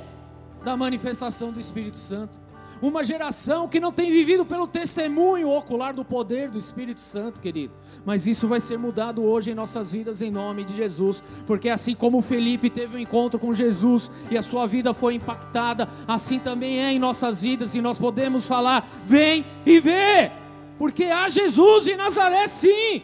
da 0.63 0.75
manifestação 0.75 1.51
do 1.51 1.59
Espírito 1.59 1.97
Santo. 1.97 2.47
Uma 2.79 3.03
geração 3.03 3.67
que 3.67 3.79
não 3.79 3.91
tem 3.91 4.11
vivido 4.11 4.45
pelo 4.45 4.67
testemunho 4.67 5.49
ocular 5.49 5.93
do 5.93 6.05
poder 6.05 6.51
do 6.51 6.59
Espírito 6.59 6.99
Santo, 6.99 7.41
querido. 7.41 7.73
Mas 8.05 8.27
isso 8.27 8.47
vai 8.47 8.59
ser 8.59 8.77
mudado 8.77 9.23
hoje 9.23 9.49
em 9.49 9.55
nossas 9.55 9.91
vidas, 9.91 10.21
em 10.21 10.29
nome 10.29 10.63
de 10.63 10.75
Jesus. 10.75 11.23
Porque 11.47 11.69
assim 11.69 11.95
como 11.95 12.21
Felipe 12.21 12.69
teve 12.69 12.95
um 12.95 12.99
encontro 12.99 13.39
com 13.39 13.51
Jesus 13.51 14.11
e 14.29 14.37
a 14.37 14.43
sua 14.43 14.67
vida 14.67 14.93
foi 14.93 15.15
impactada, 15.15 15.87
assim 16.07 16.37
também 16.37 16.79
é 16.79 16.91
em 16.91 16.99
nossas 16.99 17.41
vidas 17.41 17.73
e 17.73 17.81
nós 17.81 17.97
podemos 17.97 18.47
falar: 18.47 18.87
vem 19.03 19.43
e 19.65 19.79
vê. 19.79 20.31
Porque 20.77 21.05
há 21.05 21.27
Jesus 21.27 21.87
em 21.87 21.97
Nazaré, 21.97 22.47
sim, 22.47 23.01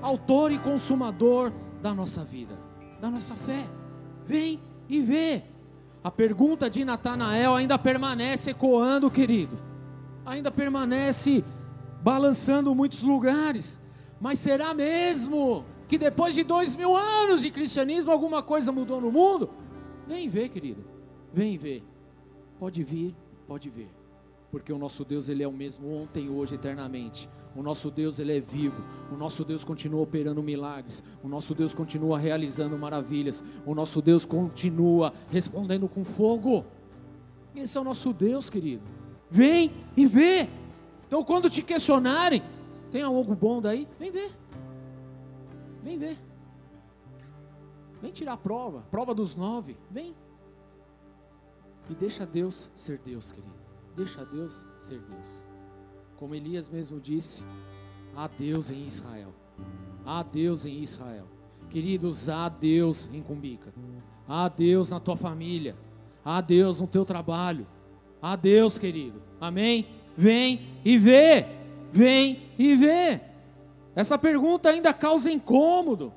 autor 0.00 0.50
e 0.50 0.58
consumador 0.58 1.52
da 1.82 1.92
nossa 1.92 2.24
vida, 2.24 2.58
da 2.98 3.10
nossa 3.10 3.34
fé. 3.34 3.66
Vem 4.24 4.58
e 4.88 5.00
vê. 5.00 5.42
A 6.02 6.10
pergunta 6.10 6.70
de 6.70 6.84
Natanael 6.84 7.54
ainda 7.54 7.78
permanece 7.78 8.50
ecoando, 8.50 9.10
querido. 9.10 9.58
Ainda 10.24 10.50
permanece 10.50 11.44
balançando 12.02 12.74
muitos 12.74 13.02
lugares. 13.02 13.80
Mas 14.20 14.38
será 14.38 14.72
mesmo 14.72 15.64
que 15.86 15.98
depois 15.98 16.34
de 16.34 16.42
dois 16.42 16.74
mil 16.74 16.96
anos 16.96 17.42
de 17.42 17.50
cristianismo 17.50 18.10
alguma 18.10 18.42
coisa 18.42 18.72
mudou 18.72 19.00
no 19.00 19.10
mundo? 19.10 19.50
Vem 20.06 20.28
ver, 20.28 20.48
querido. 20.48 20.84
Vem 21.32 21.58
ver. 21.58 21.84
Pode 22.58 22.82
vir, 22.82 23.14
pode 23.46 23.68
ver. 23.68 23.99
Porque 24.50 24.72
o 24.72 24.78
nosso 24.78 25.04
Deus, 25.04 25.28
Ele 25.28 25.42
é 25.42 25.48
o 25.48 25.52
mesmo 25.52 25.92
ontem, 25.92 26.28
hoje, 26.28 26.56
eternamente. 26.56 27.28
O 27.54 27.62
nosso 27.62 27.90
Deus, 27.90 28.18
Ele 28.18 28.36
é 28.36 28.40
vivo. 28.40 28.82
O 29.12 29.16
nosso 29.16 29.44
Deus 29.44 29.64
continua 29.64 30.02
operando 30.02 30.42
milagres. 30.42 31.04
O 31.22 31.28
nosso 31.28 31.54
Deus 31.54 31.72
continua 31.72 32.18
realizando 32.18 32.76
maravilhas. 32.76 33.44
O 33.64 33.74
nosso 33.74 34.02
Deus 34.02 34.24
continua 34.24 35.12
respondendo 35.30 35.88
com 35.88 36.04
fogo. 36.04 36.64
Esse 37.54 37.78
é 37.78 37.80
o 37.80 37.84
nosso 37.84 38.12
Deus, 38.12 38.50
querido. 38.50 38.82
Vem 39.30 39.72
e 39.96 40.06
vê. 40.06 40.48
Então, 41.06 41.22
quando 41.22 41.48
te 41.48 41.62
questionarem, 41.62 42.42
tem 42.90 43.02
algo 43.02 43.34
bom 43.34 43.60
daí? 43.60 43.86
Vem 43.98 44.10
ver. 44.10 44.30
Vem 45.82 45.98
ver. 45.98 46.18
Vem 48.02 48.10
tirar 48.10 48.32
a 48.32 48.36
prova. 48.36 48.84
Prova 48.90 49.14
dos 49.14 49.36
nove. 49.36 49.76
Vem. 49.90 50.14
E 51.88 51.94
deixa 51.94 52.24
Deus 52.24 52.70
ser 52.74 52.98
Deus, 52.98 53.32
querido. 53.32 53.59
Deixa 53.94 54.24
Deus 54.24 54.66
ser 54.78 55.00
Deus. 55.00 55.44
Como 56.16 56.34
Elias 56.34 56.68
mesmo 56.68 57.00
disse, 57.00 57.44
há 58.14 58.28
Deus 58.28 58.70
em 58.70 58.84
Israel. 58.84 59.34
Há 60.04 60.22
Deus 60.22 60.66
em 60.66 60.82
Israel. 60.82 61.26
Queridos, 61.68 62.28
há 62.28 62.48
Deus 62.48 63.08
em 63.12 63.22
Cumbica. 63.22 63.72
Há 64.28 64.48
Deus 64.48 64.90
na 64.90 65.00
tua 65.00 65.16
família. 65.16 65.76
Há 66.24 66.40
Deus 66.40 66.80
no 66.80 66.86
teu 66.86 67.04
trabalho. 67.04 67.66
Há 68.20 68.36
Deus, 68.36 68.78
querido. 68.78 69.22
Amém? 69.40 69.86
Vem 70.16 70.60
e 70.84 70.98
vê. 70.98 71.46
Vem 71.90 72.42
e 72.58 72.74
vê. 72.74 73.20
Essa 73.94 74.18
pergunta 74.18 74.68
ainda 74.68 74.92
causa 74.92 75.32
incômodo. 75.32 76.12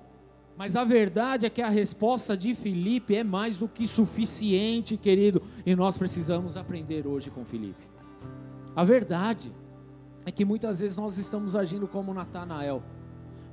Mas 0.58 0.76
a 0.76 0.84
verdade 0.84 1.46
é 1.46 1.50
que 1.50 1.62
a 1.62 1.70
resposta 1.70 2.38
de 2.38 2.54
Felipe 2.54 3.16
é 3.16 3.24
mais 3.24 3.58
do 3.58 3.68
que 3.68 3.88
suficiente, 3.88 4.98
querido, 4.98 5.42
e 5.66 5.76
nós 5.76 5.98
precisamos 5.98 6.56
aprender 6.56 7.08
hoje 7.08 7.32
com 7.32 7.44
Felipe. 7.44 7.84
A 8.76 8.84
verdade 8.84 9.52
é 10.26 10.32
que 10.32 10.46
muitas 10.46 10.80
vezes 10.80 10.98
nós 10.98 11.18
estamos 11.18 11.56
agindo 11.56 11.88
como 11.88 12.14
Natanael, 12.14 12.84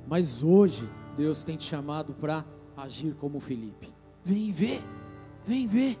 mas 0.07 0.43
hoje 0.43 0.87
Deus 1.17 1.43
tem 1.43 1.57
te 1.57 1.63
chamado 1.63 2.13
para 2.13 2.45
agir 2.77 3.15
como 3.15 3.39
Felipe. 3.39 3.89
Vem 4.23 4.51
ver, 4.51 4.81
vem 5.45 5.67
ver, 5.67 5.97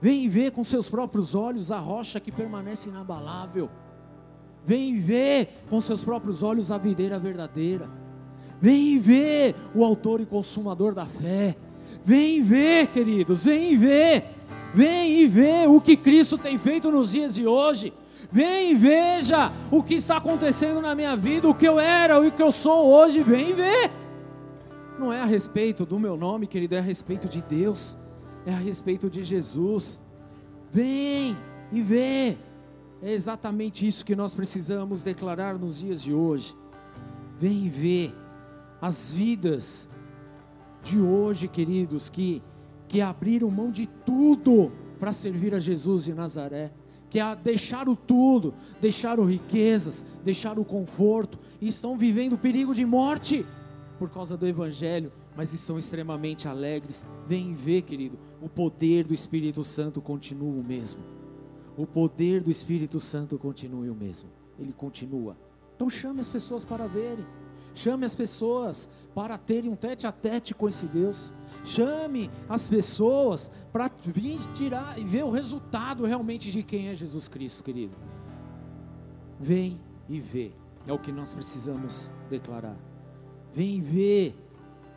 vem 0.00 0.28
ver 0.28 0.52
com 0.52 0.64
seus 0.64 0.88
próprios 0.88 1.34
olhos 1.34 1.70
a 1.70 1.78
rocha 1.78 2.18
que 2.18 2.32
permanece 2.32 2.88
inabalável. 2.88 3.70
Vem 4.64 4.96
ver 4.96 5.64
com 5.68 5.80
seus 5.80 6.04
próprios 6.04 6.42
olhos 6.42 6.70
a 6.70 6.78
videira 6.78 7.18
verdadeira. 7.18 8.01
Vem 8.62 8.96
ver 9.00 9.56
o 9.74 9.84
autor 9.84 10.20
e 10.20 10.24
consumador 10.24 10.94
da 10.94 11.04
fé. 11.04 11.56
Vem 12.04 12.40
ver, 12.44 12.86
queridos, 12.86 13.44
vem 13.44 13.76
ver. 13.76 14.24
Vem 14.72 15.18
e 15.20 15.26
vê 15.26 15.66
o 15.66 15.80
que 15.80 15.96
Cristo 15.96 16.38
tem 16.38 16.56
feito 16.56 16.88
nos 16.88 17.10
dias 17.10 17.34
de 17.34 17.44
hoje. 17.44 17.92
Vem 18.30 18.70
e 18.70 18.74
veja 18.76 19.50
o 19.68 19.82
que 19.82 19.96
está 19.96 20.18
acontecendo 20.18 20.80
na 20.80 20.94
minha 20.94 21.16
vida, 21.16 21.48
o 21.48 21.54
que 21.56 21.66
eu 21.66 21.80
era, 21.80 22.20
o 22.20 22.30
que 22.30 22.40
eu 22.40 22.52
sou 22.52 22.86
hoje. 22.86 23.20
Vem 23.20 23.50
e 23.50 23.52
vê. 23.52 23.90
Não 24.96 25.12
é 25.12 25.20
a 25.20 25.24
respeito 25.24 25.84
do 25.84 25.98
meu 25.98 26.16
nome, 26.16 26.46
querido, 26.46 26.76
é 26.76 26.78
a 26.78 26.82
respeito 26.82 27.28
de 27.28 27.42
Deus, 27.42 27.96
é 28.46 28.54
a 28.54 28.58
respeito 28.58 29.10
de 29.10 29.24
Jesus. 29.24 30.00
Vem 30.70 31.36
e 31.72 31.82
vê. 31.82 32.38
É 33.02 33.12
exatamente 33.12 33.84
isso 33.84 34.04
que 34.04 34.14
nós 34.14 34.34
precisamos 34.34 35.02
declarar 35.02 35.58
nos 35.58 35.80
dias 35.80 36.00
de 36.00 36.14
hoje. 36.14 36.54
Vem 37.40 37.66
e 37.66 37.68
vê 37.68 38.21
as 38.82 39.10
vidas 39.10 39.88
de 40.82 41.00
hoje, 41.00 41.48
queridos, 41.48 42.10
que, 42.10 42.42
que 42.86 43.00
abriram 43.00 43.50
mão 43.50 43.70
de 43.70 43.86
tudo 43.86 44.70
para 44.98 45.12
servir 45.12 45.54
a 45.54 45.58
Jesus 45.58 46.04
de 46.04 46.12
Nazaré 46.12 46.72
que 47.12 47.18
deixaram 47.44 47.94
tudo, 47.94 48.54
deixaram 48.80 49.26
riquezas, 49.26 50.02
deixaram 50.24 50.64
conforto 50.64 51.38
e 51.60 51.68
estão 51.68 51.94
vivendo 51.94 52.38
perigo 52.38 52.74
de 52.74 52.86
morte 52.86 53.44
por 53.98 54.08
causa 54.08 54.34
do 54.34 54.46
Evangelho, 54.46 55.12
mas 55.36 55.52
estão 55.52 55.76
extremamente 55.78 56.48
alegres. 56.48 57.06
Vem 57.28 57.52
ver, 57.52 57.82
querido, 57.82 58.18
o 58.40 58.48
poder 58.48 59.04
do 59.04 59.12
Espírito 59.12 59.62
Santo 59.62 60.00
continua 60.00 60.58
o 60.58 60.64
mesmo. 60.64 61.02
O 61.76 61.86
poder 61.86 62.42
do 62.42 62.50
Espírito 62.50 62.98
Santo 62.98 63.38
continua 63.38 63.92
o 63.92 63.94
mesmo. 63.94 64.30
Ele 64.58 64.72
continua. 64.72 65.36
Então 65.76 65.90
chame 65.90 66.18
as 66.18 66.30
pessoas 66.30 66.64
para 66.64 66.86
verem. 66.86 67.26
Chame 67.74 68.04
as 68.04 68.14
pessoas 68.14 68.88
para 69.14 69.38
terem 69.38 69.70
um 69.70 69.76
tete 69.76 70.06
a 70.06 70.12
tete 70.12 70.54
com 70.54 70.68
esse 70.68 70.86
Deus. 70.86 71.32
Chame 71.64 72.30
as 72.48 72.68
pessoas 72.68 73.50
para 73.72 73.90
vir 74.04 74.40
tirar 74.52 74.98
e 74.98 75.04
ver 75.04 75.24
o 75.24 75.30
resultado 75.30 76.04
realmente 76.04 76.50
de 76.50 76.62
quem 76.62 76.88
é 76.88 76.94
Jesus 76.94 77.28
Cristo, 77.28 77.62
querido. 77.62 77.94
Vem 79.38 79.80
e 80.08 80.20
vê. 80.20 80.52
É 80.86 80.92
o 80.92 80.98
que 80.98 81.12
nós 81.12 81.34
precisamos 81.34 82.10
declarar. 82.28 82.76
Vem 83.54 83.80
ver 83.80 84.34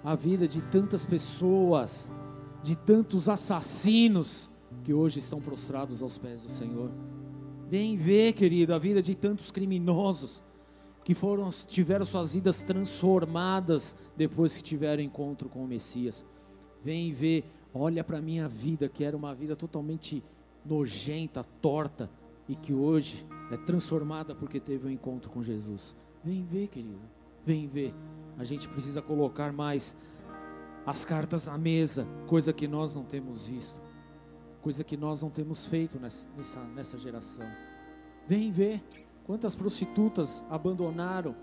a 0.03 0.15
vida 0.15 0.47
de 0.47 0.61
tantas 0.61 1.05
pessoas, 1.05 2.11
de 2.61 2.75
tantos 2.75 3.29
assassinos 3.29 4.49
que 4.83 4.93
hoje 4.93 5.19
estão 5.19 5.39
prostrados 5.41 6.01
aos 6.01 6.17
pés 6.17 6.43
do 6.43 6.49
Senhor. 6.49 6.91
Vem 7.67 7.97
ver, 7.97 8.33
querido, 8.33 8.73
a 8.73 8.77
vida 8.77 9.01
de 9.01 9.15
tantos 9.15 9.51
criminosos 9.51 10.43
que 11.05 11.13
foram 11.13 11.51
tiveram 11.67 12.03
suas 12.03 12.33
vidas 12.33 12.63
transformadas 12.63 13.95
depois 14.17 14.57
que 14.57 14.63
tiveram 14.63 15.03
encontro 15.03 15.47
com 15.47 15.63
o 15.63 15.67
Messias. 15.67 16.25
Vem 16.83 17.13
ver, 17.13 17.45
olha 17.71 18.03
para 18.03 18.17
a 18.17 18.21
minha 18.21 18.49
vida, 18.49 18.89
que 18.89 19.03
era 19.03 19.15
uma 19.15 19.33
vida 19.33 19.55
totalmente 19.55 20.23
nojenta, 20.65 21.43
torta, 21.61 22.09
e 22.49 22.55
que 22.55 22.73
hoje 22.73 23.23
é 23.51 23.57
transformada 23.57 24.33
porque 24.33 24.59
teve 24.59 24.87
um 24.87 24.89
encontro 24.89 25.29
com 25.29 25.43
Jesus. 25.43 25.95
Vem 26.23 26.43
ver, 26.43 26.69
querido, 26.69 26.99
vem 27.45 27.67
ver. 27.67 27.93
A 28.35 28.43
gente 28.43 28.67
precisa 28.67 28.99
colocar 28.99 29.53
mais 29.53 29.95
as 30.87 31.05
cartas 31.05 31.47
à 31.47 31.55
mesa, 31.55 32.07
coisa 32.25 32.51
que 32.51 32.67
nós 32.67 32.95
não 32.95 33.03
temos 33.03 33.45
visto, 33.45 33.79
coisa 34.59 34.83
que 34.83 34.97
nós 34.97 35.21
não 35.21 35.29
temos 35.29 35.65
feito 35.65 35.99
nessa, 35.99 36.27
nessa 36.73 36.97
geração. 36.97 37.45
Vem 38.27 38.51
ver. 38.51 38.83
Quantas 39.25 39.55
prostitutas 39.55 40.43
abandonaram 40.49 41.35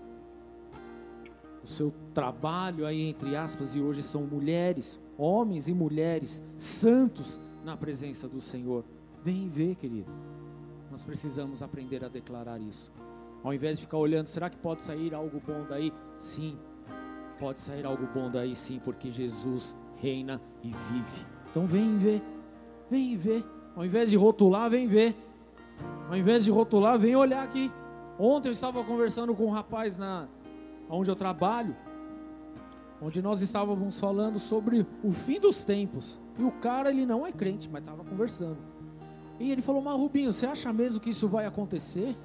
o 1.63 1.67
seu 1.67 1.93
trabalho 2.13 2.85
aí 2.85 3.01
entre 3.01 3.35
aspas 3.35 3.75
e 3.75 3.81
hoje 3.81 4.01
são 4.01 4.23
mulheres, 4.23 4.99
homens 5.17 5.67
e 5.67 5.73
mulheres 5.73 6.41
santos 6.57 7.39
na 7.63 7.77
presença 7.77 8.27
do 8.27 8.41
Senhor. 8.41 8.83
Vem 9.23 9.49
ver, 9.49 9.75
querido. 9.75 10.11
Nós 10.91 11.03
precisamos 11.03 11.63
aprender 11.63 12.03
a 12.03 12.07
declarar 12.07 12.59
isso. 12.59 12.91
Ao 13.43 13.53
invés 13.53 13.77
de 13.77 13.85
ficar 13.85 13.97
olhando, 13.97 14.27
será 14.27 14.49
que 14.49 14.57
pode 14.57 14.83
sair 14.83 15.13
algo 15.13 15.41
bom 15.45 15.65
daí? 15.67 15.91
Sim, 16.17 16.57
pode 17.39 17.59
sair 17.59 17.85
algo 17.85 18.07
bom 18.13 18.29
daí 18.29 18.55
sim, 18.55 18.79
porque 18.83 19.11
Jesus 19.11 19.75
reina 19.97 20.41
e 20.61 20.67
vive. 20.67 21.25
Então 21.49 21.65
vem 21.65 21.97
ver, 21.97 22.21
vem 22.89 23.17
ver. 23.17 23.43
Ao 23.75 23.85
invés 23.85 24.11
de 24.11 24.17
rotular, 24.17 24.69
vem 24.69 24.87
ver. 24.87 25.15
Ao 26.09 26.17
invés 26.17 26.43
de 26.43 26.51
rotular, 26.51 26.97
vem 26.97 27.15
olhar 27.15 27.43
aqui. 27.43 27.71
Ontem 28.19 28.49
eu 28.49 28.53
estava 28.53 28.83
conversando 28.83 29.33
com 29.33 29.45
um 29.45 29.49
rapaz 29.49 29.97
na 29.97 30.27
onde 30.89 31.09
eu 31.09 31.15
trabalho, 31.15 31.75
onde 33.01 33.21
nós 33.21 33.41
estávamos 33.41 33.99
falando 33.99 34.37
sobre 34.37 34.85
o 35.03 35.11
fim 35.11 35.39
dos 35.39 35.63
tempos. 35.63 36.19
E 36.37 36.43
o 36.43 36.51
cara, 36.51 36.91
ele 36.91 37.05
não 37.05 37.25
é 37.25 37.31
crente, 37.31 37.69
mas 37.71 37.81
estava 37.81 38.03
conversando. 38.03 38.57
E 39.39 39.51
ele 39.51 39.61
falou: 39.61 39.81
"Mas 39.81 39.95
Rubinho, 39.95 40.31
você 40.31 40.45
acha 40.45 40.71
mesmo 40.71 40.99
que 40.99 41.09
isso 41.09 41.27
vai 41.27 41.45
acontecer? 41.45 42.15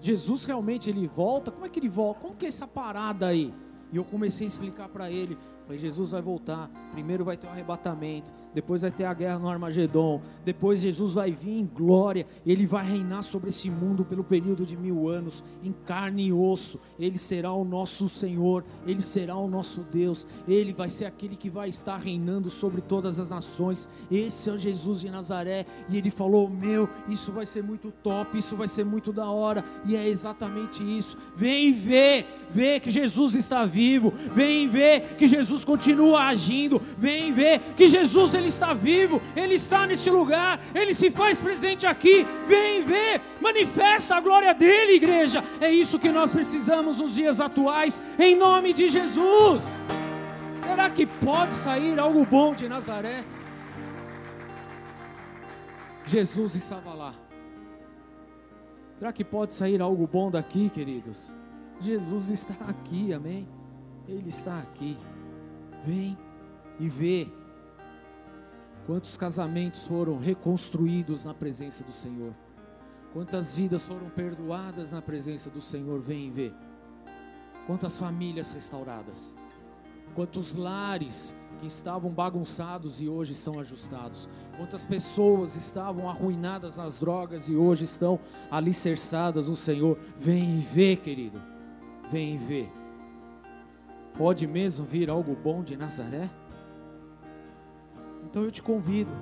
Jesus 0.00 0.44
realmente 0.44 0.88
ele 0.88 1.08
volta? 1.08 1.50
Como 1.50 1.66
é 1.66 1.68
que 1.68 1.80
ele 1.80 1.88
volta? 1.88 2.20
Como 2.20 2.36
que 2.36 2.44
é 2.44 2.48
essa 2.48 2.66
parada 2.66 3.26
aí?" 3.26 3.52
E 3.92 3.96
eu 3.96 4.04
comecei 4.04 4.46
a 4.46 4.48
explicar 4.48 4.88
para 4.88 5.10
ele. 5.10 5.38
Falei, 5.64 5.78
Jesus 5.78 6.10
vai 6.10 6.20
voltar. 6.20 6.68
Primeiro 6.92 7.24
vai 7.24 7.36
ter 7.36 7.46
o 7.46 7.50
um 7.50 7.52
arrebatamento 7.52 8.30
depois 8.54 8.82
vai 8.82 8.90
ter 8.90 9.04
a 9.04 9.14
guerra 9.14 9.38
no 9.38 9.48
Armagedon, 9.48 10.20
depois 10.44 10.80
Jesus 10.80 11.14
vai 11.14 11.32
vir 11.32 11.58
em 11.58 11.66
glória, 11.66 12.26
ele 12.46 12.66
vai 12.66 12.84
reinar 12.84 13.22
sobre 13.22 13.48
esse 13.48 13.70
mundo 13.70 14.04
pelo 14.04 14.24
período 14.24 14.64
de 14.64 14.76
mil 14.76 15.08
anos, 15.08 15.42
em 15.62 15.72
carne 15.72 16.26
e 16.26 16.32
osso, 16.32 16.78
ele 16.98 17.18
será 17.18 17.52
o 17.52 17.64
nosso 17.64 18.08
Senhor, 18.08 18.64
ele 18.86 19.02
será 19.02 19.36
o 19.36 19.48
nosso 19.48 19.80
Deus, 19.92 20.26
ele 20.46 20.72
vai 20.72 20.88
ser 20.88 21.06
aquele 21.06 21.36
que 21.36 21.50
vai 21.50 21.68
estar 21.68 21.96
reinando 21.96 22.50
sobre 22.50 22.80
todas 22.80 23.18
as 23.18 23.30
nações, 23.30 23.88
esse 24.10 24.50
é 24.50 24.56
Jesus 24.56 25.00
de 25.00 25.10
Nazaré, 25.10 25.66
e 25.88 25.96
ele 25.96 26.10
falou: 26.10 26.48
Meu, 26.48 26.88
isso 27.08 27.32
vai 27.32 27.46
ser 27.46 27.62
muito 27.62 27.90
top, 28.02 28.38
isso 28.38 28.56
vai 28.56 28.68
ser 28.68 28.84
muito 28.84 29.12
da 29.12 29.28
hora, 29.28 29.64
e 29.86 29.96
é 29.96 30.06
exatamente 30.08 30.82
isso. 30.82 31.16
Vem 31.34 31.72
ver, 31.72 32.26
vê 32.50 32.78
que 32.80 32.90
Jesus 32.90 33.34
está 33.34 33.64
vivo, 33.64 34.12
vem 34.34 34.68
ver 34.68 35.14
que 35.16 35.26
Jesus 35.26 35.64
continua 35.64 36.24
agindo, 36.24 36.80
vem 36.98 37.32
ver 37.32 37.58
que 37.76 37.86
Jesus 37.86 38.34
ele 38.34 38.43
ele 38.44 38.50
está 38.50 38.74
vivo, 38.74 39.22
Ele 39.34 39.54
está 39.54 39.86
neste 39.86 40.10
lugar, 40.10 40.60
Ele 40.74 40.92
se 40.92 41.10
faz 41.10 41.40
presente 41.40 41.86
aqui. 41.86 42.26
Vem 42.46 42.82
ver, 42.82 43.20
manifesta 43.40 44.16
a 44.16 44.20
glória 44.20 44.52
dEle, 44.52 44.96
igreja. 44.96 45.42
É 45.60 45.70
isso 45.70 45.98
que 45.98 46.10
nós 46.10 46.30
precisamos 46.32 46.98
nos 46.98 47.14
dias 47.14 47.40
atuais, 47.40 48.02
em 48.18 48.36
nome 48.36 48.74
de 48.74 48.88
Jesus. 48.88 49.64
Será 50.56 50.90
que 50.90 51.06
pode 51.06 51.54
sair 51.54 51.98
algo 51.98 52.24
bom 52.26 52.54
de 52.54 52.68
Nazaré? 52.68 53.24
Jesus 56.06 56.54
estava 56.54 56.92
lá. 56.92 57.14
Será 58.98 59.12
que 59.12 59.24
pode 59.24 59.54
sair 59.54 59.80
algo 59.80 60.06
bom 60.06 60.30
daqui, 60.30 60.68
queridos? 60.68 61.32
Jesus 61.80 62.30
está 62.30 62.54
aqui, 62.68 63.12
amém? 63.12 63.48
Ele 64.06 64.28
está 64.28 64.58
aqui. 64.58 64.98
Vem 65.82 66.16
e 66.78 66.88
vê 66.88 67.28
Quantos 68.86 69.16
casamentos 69.16 69.86
foram 69.86 70.18
reconstruídos 70.18 71.24
na 71.24 71.32
presença 71.32 71.82
do 71.82 71.92
Senhor? 71.92 72.34
Quantas 73.14 73.56
vidas 73.56 73.86
foram 73.86 74.10
perdoadas 74.10 74.92
na 74.92 75.00
presença 75.00 75.48
do 75.48 75.60
Senhor? 75.60 76.00
Vem 76.00 76.30
ver. 76.30 76.52
Quantas 77.66 77.98
famílias 77.98 78.52
restauradas? 78.52 79.34
Quantos 80.14 80.54
lares 80.54 81.34
que 81.58 81.66
estavam 81.66 82.10
bagunçados 82.10 83.00
e 83.00 83.08
hoje 83.08 83.32
estão 83.32 83.58
ajustados? 83.58 84.28
Quantas 84.58 84.84
pessoas 84.84 85.56
estavam 85.56 86.08
arruinadas 86.08 86.76
nas 86.76 86.98
drogas 86.98 87.48
e 87.48 87.56
hoje 87.56 87.84
estão 87.84 88.20
alicerçadas 88.50 89.48
no 89.48 89.56
Senhor? 89.56 89.98
Vem 90.18 90.60
ver, 90.60 90.98
querido. 90.98 91.40
Vem 92.10 92.36
ver. 92.36 92.70
Pode 94.18 94.46
mesmo 94.46 94.84
vir 94.84 95.08
algo 95.08 95.34
bom 95.34 95.62
de 95.62 95.74
Nazaré? 95.74 96.28
Então 98.34 98.42
eu 98.42 98.50
te 98.50 98.64
convido, 98.64 99.12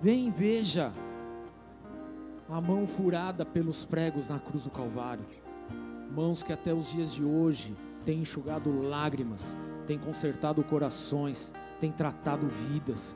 vem 0.00 0.28
e 0.28 0.30
veja 0.30 0.90
a 2.48 2.58
mão 2.58 2.86
furada 2.86 3.44
pelos 3.44 3.84
pregos 3.84 4.30
na 4.30 4.38
cruz 4.38 4.64
do 4.64 4.70
Calvário, 4.70 5.22
mãos 6.10 6.42
que 6.42 6.54
até 6.54 6.72
os 6.72 6.90
dias 6.90 7.14
de 7.14 7.22
hoje 7.22 7.76
têm 8.02 8.20
enxugado 8.20 8.80
lágrimas, 8.80 9.54
têm 9.86 9.98
consertado 9.98 10.64
corações, 10.64 11.52
têm 11.78 11.92
tratado 11.92 12.48
vidas. 12.48 13.14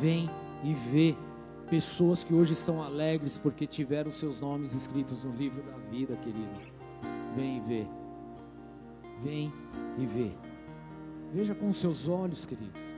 Vem 0.00 0.28
e 0.64 0.74
vê 0.74 1.14
pessoas 1.70 2.24
que 2.24 2.34
hoje 2.34 2.54
estão 2.54 2.82
alegres 2.82 3.38
porque 3.38 3.64
tiveram 3.64 4.10
seus 4.10 4.40
nomes 4.40 4.74
escritos 4.74 5.24
no 5.24 5.32
livro 5.36 5.62
da 5.62 5.78
vida, 5.88 6.16
querido. 6.16 6.60
Vem 7.36 7.58
e 7.58 7.60
vê. 7.60 7.86
Vem 9.22 9.52
e 9.96 10.04
vê. 10.04 10.32
Veja 11.32 11.54
com 11.54 11.72
seus 11.72 12.08
olhos, 12.08 12.44
queridos 12.44 12.93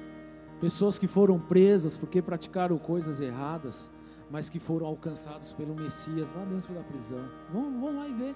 pessoas 0.60 0.98
que 0.98 1.06
foram 1.06 1.38
presas 1.38 1.96
porque 1.96 2.22
praticaram 2.22 2.78
coisas 2.78 3.20
erradas, 3.20 3.90
mas 4.30 4.48
que 4.48 4.58
foram 4.58 4.86
alcançados 4.86 5.52
pelo 5.52 5.74
Messias 5.74 6.34
lá 6.34 6.44
dentro 6.44 6.74
da 6.74 6.82
prisão. 6.82 7.28
Vão, 7.52 7.80
vão 7.80 7.96
lá 7.96 8.08
e 8.08 8.12
ver, 8.12 8.34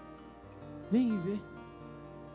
vem 0.91 1.15
e 1.15 1.19
ver. 1.19 1.43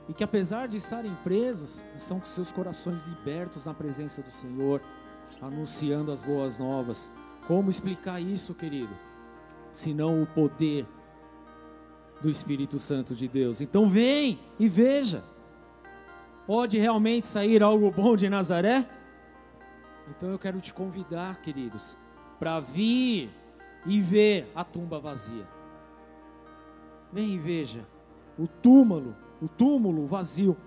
E 0.07 0.13
que 0.13 0.23
apesar 0.23 0.67
de 0.67 0.77
estarem 0.77 1.15
presos, 1.23 1.83
estão 1.95 2.19
com 2.19 2.25
seus 2.25 2.51
corações 2.51 3.03
libertos 3.03 3.65
na 3.65 3.73
presença 3.73 4.21
do 4.21 4.29
Senhor, 4.29 4.81
anunciando 5.41 6.11
as 6.11 6.21
boas 6.21 6.59
novas. 6.59 7.11
Como 7.47 7.69
explicar 7.69 8.19
isso, 8.19 8.53
querido? 8.53 8.93
Senão 9.71 10.21
o 10.21 10.27
poder 10.27 10.85
do 12.21 12.29
Espírito 12.29 12.77
Santo 12.79 13.15
de 13.15 13.27
Deus. 13.27 13.61
Então 13.61 13.87
vem 13.87 14.39
e 14.59 14.69
veja. 14.69 15.23
Pode 16.45 16.77
realmente 16.77 17.25
sair 17.25 17.63
algo 17.63 17.89
bom 17.91 18.15
de 18.15 18.29
Nazaré? 18.29 18.87
Então 20.09 20.29
eu 20.29 20.39
quero 20.39 20.59
te 20.61 20.73
convidar, 20.73 21.41
queridos, 21.41 21.97
para 22.39 22.59
vir 22.59 23.29
e 23.85 24.01
ver 24.01 24.51
a 24.55 24.63
tumba 24.63 24.99
vazia. 24.99 25.47
Vem 27.11 27.33
e 27.33 27.37
veja 27.37 27.85
o 28.37 28.47
túmulo, 28.47 29.15
o 29.41 29.47
túmulo 29.47 30.05
vazio, 30.05 30.57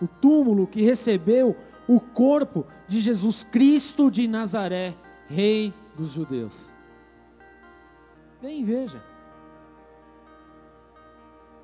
o 0.00 0.06
túmulo 0.06 0.66
que 0.66 0.82
recebeu 0.82 1.56
o 1.88 2.00
corpo 2.00 2.66
de 2.86 3.00
Jesus 3.00 3.44
Cristo 3.44 4.10
de 4.10 4.26
Nazaré, 4.28 4.94
Rei 5.28 5.72
dos 5.96 6.10
Judeus. 6.10 6.74
Vem 8.40 8.60
e 8.60 8.64
veja. 8.64 9.02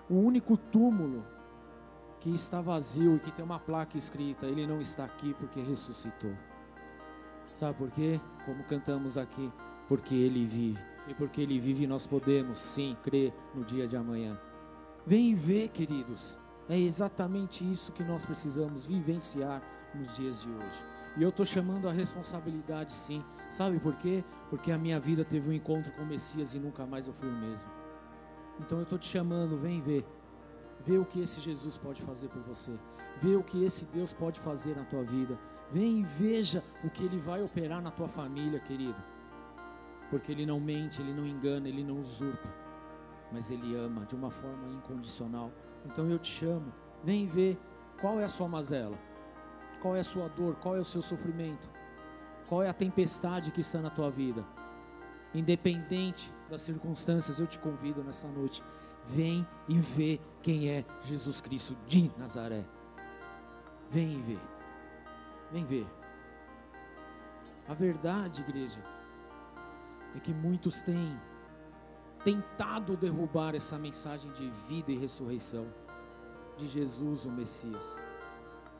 O 0.09 0.15
único 0.15 0.57
túmulo 0.57 1.25
que 2.21 2.31
está 2.31 2.61
vazio 2.61 3.17
e 3.17 3.21
que 3.21 3.33
tem 3.33 3.45
uma 3.45 3.59
placa 3.59 3.97
escrita: 3.97 4.47
Ele 4.47 4.67
não 4.67 4.81
está 4.81 5.05
aqui 5.05 5.35
porque 5.35 5.61
ressuscitou. 5.61 6.33
Sabe 7.53 7.77
por 7.77 7.91
quê? 7.91 8.21
Como 8.45 8.65
cantamos 8.65 9.19
aqui, 9.19 9.53
porque 9.89 10.15
Ele 10.15 10.47
vive. 10.47 10.79
E 11.07 11.15
porque 11.15 11.41
Ele 11.41 11.59
vive, 11.59 11.87
nós 11.87 12.07
podemos 12.07 12.61
sim 12.61 12.97
crer 13.03 13.33
no 13.55 13.65
dia 13.65 13.87
de 13.87 13.97
amanhã. 13.97 14.39
Vem 15.07 15.35
ver, 15.35 15.69
queridos. 15.69 16.39
É 16.69 16.79
exatamente 16.79 17.69
isso 17.71 17.93
que 17.93 18.05
nós 18.05 18.25
precisamos 18.25 18.87
vivenciar 18.87 19.63
nos 19.95 20.17
dias 20.17 20.43
de 20.43 20.51
hoje. 20.51 20.85
E 21.17 21.23
eu 21.23 21.29
estou 21.29 21.45
chamando 21.45 21.89
a 21.89 21.93
responsabilidade 21.93 22.93
sim. 22.93 23.23
Sabe 23.51 23.79
por 23.79 23.95
quê? 23.97 24.25
Porque 24.49 24.73
a 24.73 24.79
minha 24.79 24.99
vida 24.99 25.25
teve 25.25 25.51
um 25.51 25.53
encontro 25.53 25.93
com 25.93 26.03
o 26.03 26.07
Messias 26.07 26.55
e 26.55 26.59
nunca 26.59 26.87
mais 26.87 27.07
eu 27.07 27.13
fui 27.13 27.29
o 27.29 27.33
mesmo. 27.33 27.71
Então 28.61 28.79
eu 28.79 28.85
estou 28.85 28.99
te 28.99 29.07
chamando, 29.07 29.59
vem 29.59 29.81
ver. 29.83 30.07
Vê 30.85 30.97
o 30.99 31.05
que 31.05 31.21
esse 31.21 31.41
Jesus 31.41 31.77
pode 31.77 32.01
fazer 32.03 32.29
por 32.29 32.43
você. 32.43 32.73
Vê 33.21 33.37
o 33.37 33.43
que 33.43 33.63
esse 33.63 33.85
Deus 33.87 34.13
pode 34.13 34.41
fazer 34.41 34.77
na 34.77 34.85
tua 34.85 35.03
vida. 35.03 35.39
Vem 35.73 36.01
e 36.01 36.03
veja 36.03 36.63
o 36.85 36.91
que 36.91 37.05
Ele 37.05 37.19
vai 37.19 37.43
operar 37.43 37.81
na 37.81 37.91
tua 37.91 38.09
família, 38.09 38.61
querido. 38.61 39.03
Porque 40.11 40.31
Ele 40.31 40.45
não 40.45 40.61
mente, 40.61 41.01
Ele 41.01 41.15
não 41.15 41.27
engana, 41.27 41.69
Ele 41.69 41.83
não 41.83 41.99
usurpa 41.99 42.63
mas 43.33 43.51
Ele 43.51 43.75
ama 43.75 44.05
de 44.05 44.15
uma 44.15 44.31
forma 44.31 44.69
incondicional. 44.69 45.51
Então 45.87 46.09
eu 46.09 46.19
te 46.19 46.29
chamo, 46.29 46.73
vem 47.03 47.27
ver 47.27 47.59
qual 48.01 48.21
é 48.21 48.25
a 48.25 48.29
sua 48.29 48.47
mazela, 48.47 48.99
qual 49.81 49.97
é 49.97 50.01
a 50.01 50.05
sua 50.05 50.29
dor, 50.29 50.57
qual 50.57 50.77
é 50.77 50.81
o 50.81 50.85
seu 50.85 51.01
sofrimento, 51.01 51.69
qual 52.47 52.63
é 52.63 52.69
a 52.69 52.75
tempestade 52.75 53.51
que 53.51 53.63
está 53.63 53.81
na 53.81 53.91
tua 53.91 54.11
vida. 54.11 54.45
Independente 55.35 56.33
das 56.51 56.61
circunstâncias, 56.61 57.41
eu 57.41 57.47
te 57.47 57.59
convido 57.59 58.05
nessa 58.05 58.29
noite, 58.29 58.63
vem 59.07 59.47
e 59.67 59.79
vê 59.79 60.21
quem 60.43 60.69
é 60.69 60.85
Jesus 61.03 61.41
Cristo 61.41 61.75
de 61.87 62.13
Nazaré. 62.19 62.65
Vem 63.91 64.13
e 64.13 64.21
vê, 64.21 64.39
vem 65.53 65.65
ver. 65.65 65.87
A 67.69 67.75
verdade, 67.75 68.41
igreja, 68.41 68.83
é 70.17 70.21
que 70.21 70.33
muitos 70.33 70.83
têm 70.83 71.21
tentado 72.25 72.97
derrubar 72.97 73.55
essa 73.55 73.79
mensagem 73.79 74.33
de 74.33 74.49
vida 74.69 74.91
e 74.91 74.97
ressurreição 74.97 75.67
de 76.57 76.67
Jesus, 76.67 77.25
o 77.25 77.31
Messias, 77.31 78.01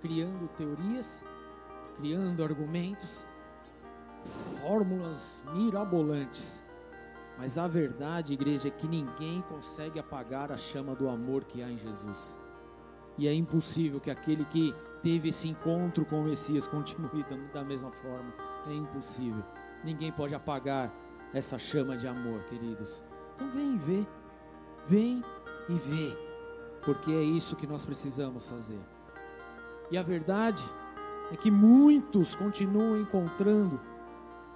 criando 0.01 0.49
teorias, 0.57 1.25
criando 1.95 2.43
argumentos, 2.43 3.27
fórmulas 4.61 5.45
mirabolantes. 5.53 6.65
Mas 7.39 7.59
a 7.59 7.67
verdade, 7.67 8.35
igreja, 8.35 8.69
é 8.69 8.71
que 8.71 8.87
ninguém 8.87 9.43
consegue 9.43 9.99
apagar 9.99 10.53
a 10.53 10.57
chama 10.57 10.95
do 10.95 11.09
amor 11.09 11.45
que 11.45 11.63
há 11.63 11.71
em 11.71 11.79
Jesus. 11.79 12.37
E 13.19 13.29
é 13.29 13.35
impossível 13.35 14.01
que 14.01 14.11
aquele 14.11 14.45
que 14.45 14.75
teve 15.03 15.29
esse 15.29 15.49
encontro 15.49 16.05
com 16.05 16.21
o 16.21 16.25
Messias 16.25 16.67
continue 16.67 17.25
da 17.53 17.65
mesma 17.65 17.93
forma. 17.93 18.33
É 18.67 18.73
impossível. 18.73 19.43
Ninguém 19.85 20.13
pode 20.13 20.35
apagar 20.35 20.93
essa 21.33 21.59
chama 21.59 21.97
de 21.97 22.07
amor, 22.07 22.43
queridos. 22.45 23.03
Então 23.35 23.51
vem 23.51 23.75
e 23.75 23.79
vê. 23.79 24.07
Vem 24.87 25.25
e 25.69 25.75
vê. 25.75 26.17
Porque 26.85 27.11
é 27.13 27.23
isso 27.23 27.57
que 27.57 27.67
nós 27.67 27.85
precisamos 27.85 28.49
fazer. 28.49 28.81
E 29.91 29.99
a 29.99 30.03
verdade 30.03 30.65
é 31.31 31.37
que 31.37 31.51
muitos 31.51 32.35
continuam 32.35 32.99
encontrando 32.99 33.81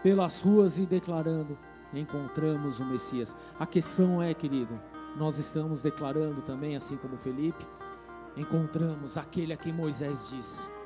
pelas 0.03 0.41
ruas 0.41 0.79
e 0.79 0.87
declarando: 0.87 1.59
encontramos 1.93 2.81
o 2.81 2.85
Messias. 2.85 3.37
A 3.59 3.67
questão 3.67 4.23
é, 4.23 4.35
querido, 4.35 4.81
nós 5.17 5.39
estamos 5.39 5.83
declarando 5.83 6.43
também, 6.43 6.77
assim 6.77 6.97
como 6.97 7.17
Felipe, 7.17 7.67
encontramos 8.37 9.17
aquele 9.17 9.53
a 9.53 9.57
quem 9.57 9.73
Moisés 9.73 10.31
disse 10.31 10.77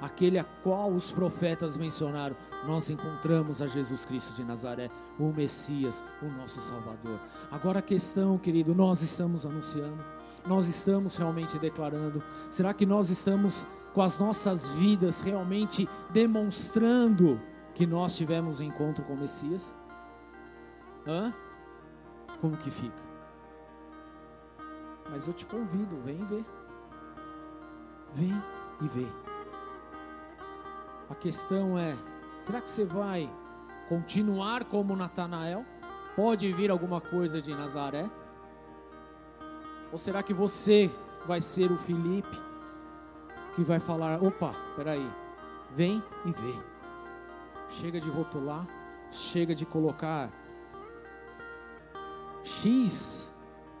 aquele 0.00 0.38
a 0.38 0.44
qual 0.44 0.90
os 0.90 1.10
profetas 1.10 1.76
mencionaram, 1.76 2.36
nós 2.66 2.88
encontramos 2.90 3.60
a 3.60 3.66
Jesus 3.66 4.04
Cristo 4.04 4.34
de 4.34 4.44
Nazaré, 4.44 4.90
o 5.18 5.32
Messias, 5.32 6.04
o 6.22 6.26
nosso 6.26 6.60
Salvador. 6.60 7.20
Agora 7.50 7.80
a 7.80 7.82
questão, 7.82 8.38
querido, 8.38 8.74
nós 8.74 9.02
estamos 9.02 9.44
anunciando, 9.44 10.04
nós 10.46 10.68
estamos 10.68 11.16
realmente 11.16 11.58
declarando, 11.58 12.22
será 12.48 12.72
que 12.72 12.86
nós 12.86 13.10
estamos 13.10 13.66
com 13.92 14.02
as 14.02 14.18
nossas 14.18 14.70
vidas 14.70 15.20
realmente 15.20 15.88
demonstrando 16.10 17.40
que 17.74 17.86
nós 17.86 18.16
tivemos 18.16 18.60
um 18.60 18.64
encontro 18.64 19.04
com 19.04 19.14
o 19.14 19.18
Messias? 19.18 19.74
Hã? 21.06 21.32
Como 22.40 22.56
que 22.56 22.70
fica? 22.70 23.08
Mas 25.10 25.26
eu 25.26 25.32
te 25.32 25.46
convido, 25.46 25.96
vem 26.04 26.22
ver. 26.26 26.44
Vem 28.14 28.42
e 28.80 28.88
vê. 28.88 29.06
A 31.08 31.14
questão 31.14 31.78
é: 31.78 31.96
será 32.38 32.60
que 32.60 32.70
você 32.70 32.84
vai 32.84 33.30
continuar 33.88 34.64
como 34.64 34.96
Natanael? 34.96 35.64
Pode 36.14 36.52
vir 36.52 36.70
alguma 36.70 37.00
coisa 37.00 37.40
de 37.40 37.54
Nazaré? 37.54 38.10
Ou 39.92 39.98
será 39.98 40.22
que 40.22 40.34
você 40.34 40.90
vai 41.26 41.40
ser 41.40 41.70
o 41.70 41.78
Felipe 41.78 42.36
que 43.54 43.62
vai 43.62 43.78
falar: 43.78 44.22
opa, 44.22 44.54
peraí, 44.76 45.10
vem 45.74 46.02
e 46.24 46.32
vê. 46.32 46.54
Chega 47.68 48.00
de 48.00 48.08
rotular, 48.08 48.66
chega 49.10 49.54
de 49.54 49.66
colocar 49.66 50.30
X 52.42 53.34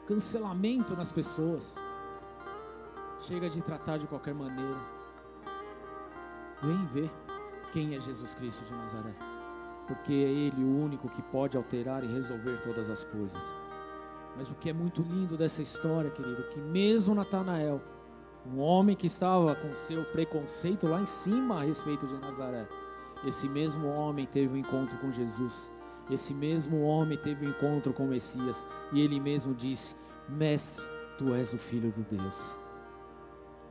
cancelamento 0.06 0.96
nas 0.96 1.12
pessoas. 1.12 1.76
Chega 3.20 3.48
de 3.48 3.60
tratar 3.60 3.98
de 3.98 4.06
qualquer 4.06 4.34
maneira. 4.34 4.78
Vem 6.62 6.86
ver 6.86 7.10
quem 7.72 7.94
é 7.94 8.00
Jesus 8.00 8.34
Cristo 8.34 8.64
de 8.64 8.72
Nazaré. 8.72 9.14
Porque 9.86 10.12
é 10.12 10.30
Ele 10.30 10.62
o 10.62 10.84
único 10.84 11.08
que 11.08 11.22
pode 11.22 11.56
alterar 11.56 12.04
e 12.04 12.06
resolver 12.06 12.60
todas 12.62 12.90
as 12.90 13.04
coisas. 13.04 13.54
Mas 14.36 14.50
o 14.50 14.54
que 14.54 14.70
é 14.70 14.72
muito 14.72 15.02
lindo 15.02 15.36
dessa 15.36 15.62
história, 15.62 16.10
querido, 16.10 16.44
que 16.44 16.60
mesmo 16.60 17.14
Natanael, 17.14 17.80
um 18.46 18.60
homem 18.60 18.94
que 18.94 19.06
estava 19.06 19.54
com 19.54 19.74
seu 19.74 20.04
preconceito 20.04 20.86
lá 20.86 21.00
em 21.00 21.06
cima 21.06 21.60
a 21.60 21.64
respeito 21.64 22.06
de 22.06 22.18
Nazaré, 22.18 22.68
esse 23.26 23.48
mesmo 23.48 23.88
homem 23.88 24.26
teve 24.26 24.54
um 24.54 24.56
encontro 24.56 24.96
com 24.98 25.10
Jesus. 25.10 25.70
Esse 26.08 26.32
mesmo 26.32 26.82
homem 26.82 27.18
teve 27.18 27.46
um 27.46 27.50
encontro 27.50 27.92
com 27.92 28.04
o 28.04 28.08
Messias. 28.08 28.66
E 28.92 29.00
ele 29.00 29.18
mesmo 29.18 29.54
disse: 29.54 29.96
Mestre, 30.28 30.84
tu 31.18 31.34
és 31.34 31.52
o 31.52 31.58
Filho 31.58 31.90
de 31.90 32.02
Deus. 32.04 32.56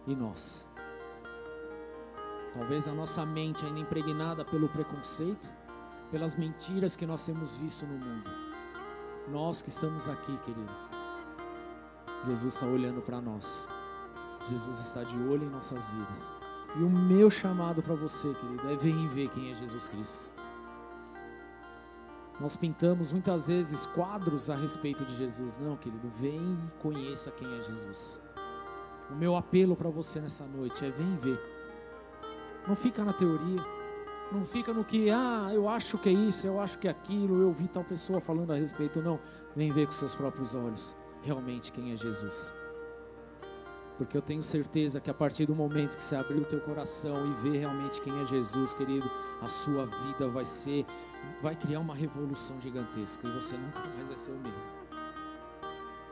E 0.07 0.15
nós? 0.15 0.65
Talvez 2.53 2.87
a 2.87 2.93
nossa 2.93 3.25
mente 3.25 3.65
ainda 3.65 3.79
impregnada 3.79 4.45
pelo 4.45 4.69
preconceito, 4.69 5.51
pelas 6.09 6.35
mentiras 6.35 6.95
que 6.95 7.05
nós 7.05 7.25
temos 7.25 7.57
visto 7.57 7.85
no 7.85 7.97
mundo. 7.97 8.31
Nós 9.27 9.61
que 9.61 9.69
estamos 9.69 10.07
aqui, 10.07 10.35
querido, 10.37 10.71
Jesus 12.25 12.53
está 12.53 12.65
olhando 12.65 13.01
para 13.01 13.21
nós. 13.21 13.61
Jesus 14.49 14.79
está 14.79 15.03
de 15.03 15.17
olho 15.17 15.43
em 15.43 15.49
nossas 15.49 15.89
vidas. 15.89 16.31
E 16.77 16.83
o 16.83 16.89
meu 16.89 17.29
chamado 17.29 17.83
para 17.83 17.95
você, 17.95 18.33
querido, 18.33 18.69
é 18.69 18.73
e 18.73 19.07
ver 19.07 19.29
quem 19.29 19.51
é 19.51 19.55
Jesus 19.55 19.89
Cristo. 19.89 20.29
Nós 22.39 22.55
pintamos 22.55 23.11
muitas 23.11 23.47
vezes 23.47 23.85
quadros 23.87 24.49
a 24.49 24.55
respeito 24.55 25.03
de 25.03 25.15
Jesus. 25.15 25.57
Não, 25.57 25.75
querido, 25.75 26.07
vem 26.07 26.39
e 26.39 26.75
conheça 26.75 27.31
quem 27.31 27.47
é 27.57 27.61
Jesus. 27.61 28.19
O 29.09 29.15
meu 29.15 29.35
apelo 29.35 29.75
para 29.75 29.89
você 29.89 30.19
nessa 30.19 30.45
noite 30.45 30.85
é 30.85 30.89
vem 30.89 31.15
ver. 31.17 31.39
Não 32.67 32.75
fica 32.75 33.03
na 33.03 33.13
teoria. 33.13 33.63
Não 34.31 34.45
fica 34.45 34.73
no 34.73 34.83
que, 34.83 35.09
ah, 35.09 35.49
eu 35.53 35.69
acho 35.69 35.97
que 35.97 36.09
é 36.09 36.11
isso, 36.11 36.45
eu 36.45 36.59
acho 36.59 36.77
que 36.77 36.87
é 36.87 36.91
aquilo, 36.91 37.41
eu 37.41 37.53
vi 37.53 37.69
tal 37.69 37.83
pessoa 37.83 38.19
falando 38.19 38.51
a 38.51 38.55
respeito. 38.55 39.01
Não. 39.01 39.19
Vem 39.55 39.71
ver 39.71 39.85
com 39.85 39.93
seus 39.93 40.13
próprios 40.13 40.53
olhos 40.53 40.95
realmente 41.21 41.71
quem 41.71 41.93
é 41.93 41.95
Jesus. 41.95 42.53
Porque 43.97 44.15
eu 44.15 44.21
tenho 44.21 44.43
certeza 44.43 44.99
que 45.01 45.09
a 45.09 45.13
partir 45.13 45.45
do 45.45 45.55
momento 45.55 45.97
que 45.97 46.03
você 46.03 46.15
abrir 46.15 46.41
o 46.41 46.45
teu 46.45 46.61
coração 46.61 47.31
e 47.31 47.33
ver 47.41 47.57
realmente 47.57 47.99
quem 48.01 48.21
é 48.21 48.25
Jesus, 48.25 48.73
querido, 48.73 49.09
a 49.41 49.47
sua 49.47 49.85
vida 49.85 50.27
vai 50.27 50.45
ser, 50.45 50.85
vai 51.41 51.55
criar 51.55 51.79
uma 51.79 51.95
revolução 51.95 52.59
gigantesca 52.59 53.27
e 53.27 53.31
você 53.31 53.57
nunca 53.57 53.79
mais 53.95 54.07
vai 54.07 54.17
ser 54.17 54.33
o 54.33 54.39
mesmo. 54.39 54.73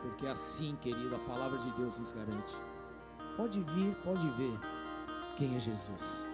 Porque 0.02 0.26
é 0.26 0.32
assim, 0.32 0.76
querido, 0.78 1.16
a 1.16 1.20
palavra 1.20 1.60
de 1.60 1.72
Deus 1.72 2.00
nos 2.00 2.12
garante. 2.12 2.56
Pode 3.38 3.62
vir, 3.62 3.96
pode 4.04 4.30
ver 4.32 4.60
quem 5.38 5.56
é 5.56 5.60
Jesus 5.60 6.26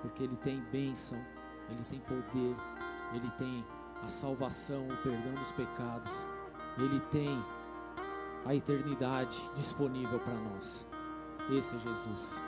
porque 0.00 0.22
Ele 0.22 0.36
tem 0.36 0.60
bênção, 0.72 1.18
Ele 1.68 1.84
tem 1.84 2.00
poder, 2.00 2.56
Ele 3.12 3.30
tem 3.36 3.64
a 4.02 4.08
salvação, 4.08 4.86
o 4.88 4.96
perdão 4.98 5.34
dos 5.34 5.52
pecados, 5.52 6.26
Ele 6.78 7.00
tem 7.10 7.42
a 8.44 8.54
eternidade 8.54 9.38
disponível 9.54 10.18
para 10.20 10.34
nós. 10.34 10.86
Esse 11.50 11.76
é 11.76 11.78
Jesus. 11.78 12.40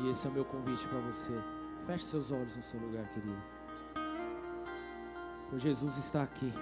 E 0.00 0.08
esse 0.08 0.26
é 0.26 0.30
o 0.30 0.32
meu 0.32 0.44
convite 0.44 0.86
para 0.86 1.00
você. 1.00 1.32
Feche 1.86 2.04
seus 2.04 2.32
olhos 2.32 2.56
no 2.56 2.62
seu 2.62 2.80
lugar, 2.80 3.06
querido. 3.08 3.42
Pois 5.48 5.62
Jesus 5.62 5.96
está 5.96 6.22
aqui. 6.22 6.52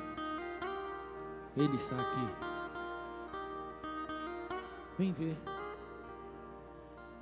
Ele 1.57 1.77
está 1.77 1.97
aqui. 1.97 2.29
Vem 4.99 5.13
ver. 5.13 5.60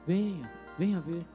Venha, 0.09 0.51
venha 0.79 1.03
ver. 1.03 1.27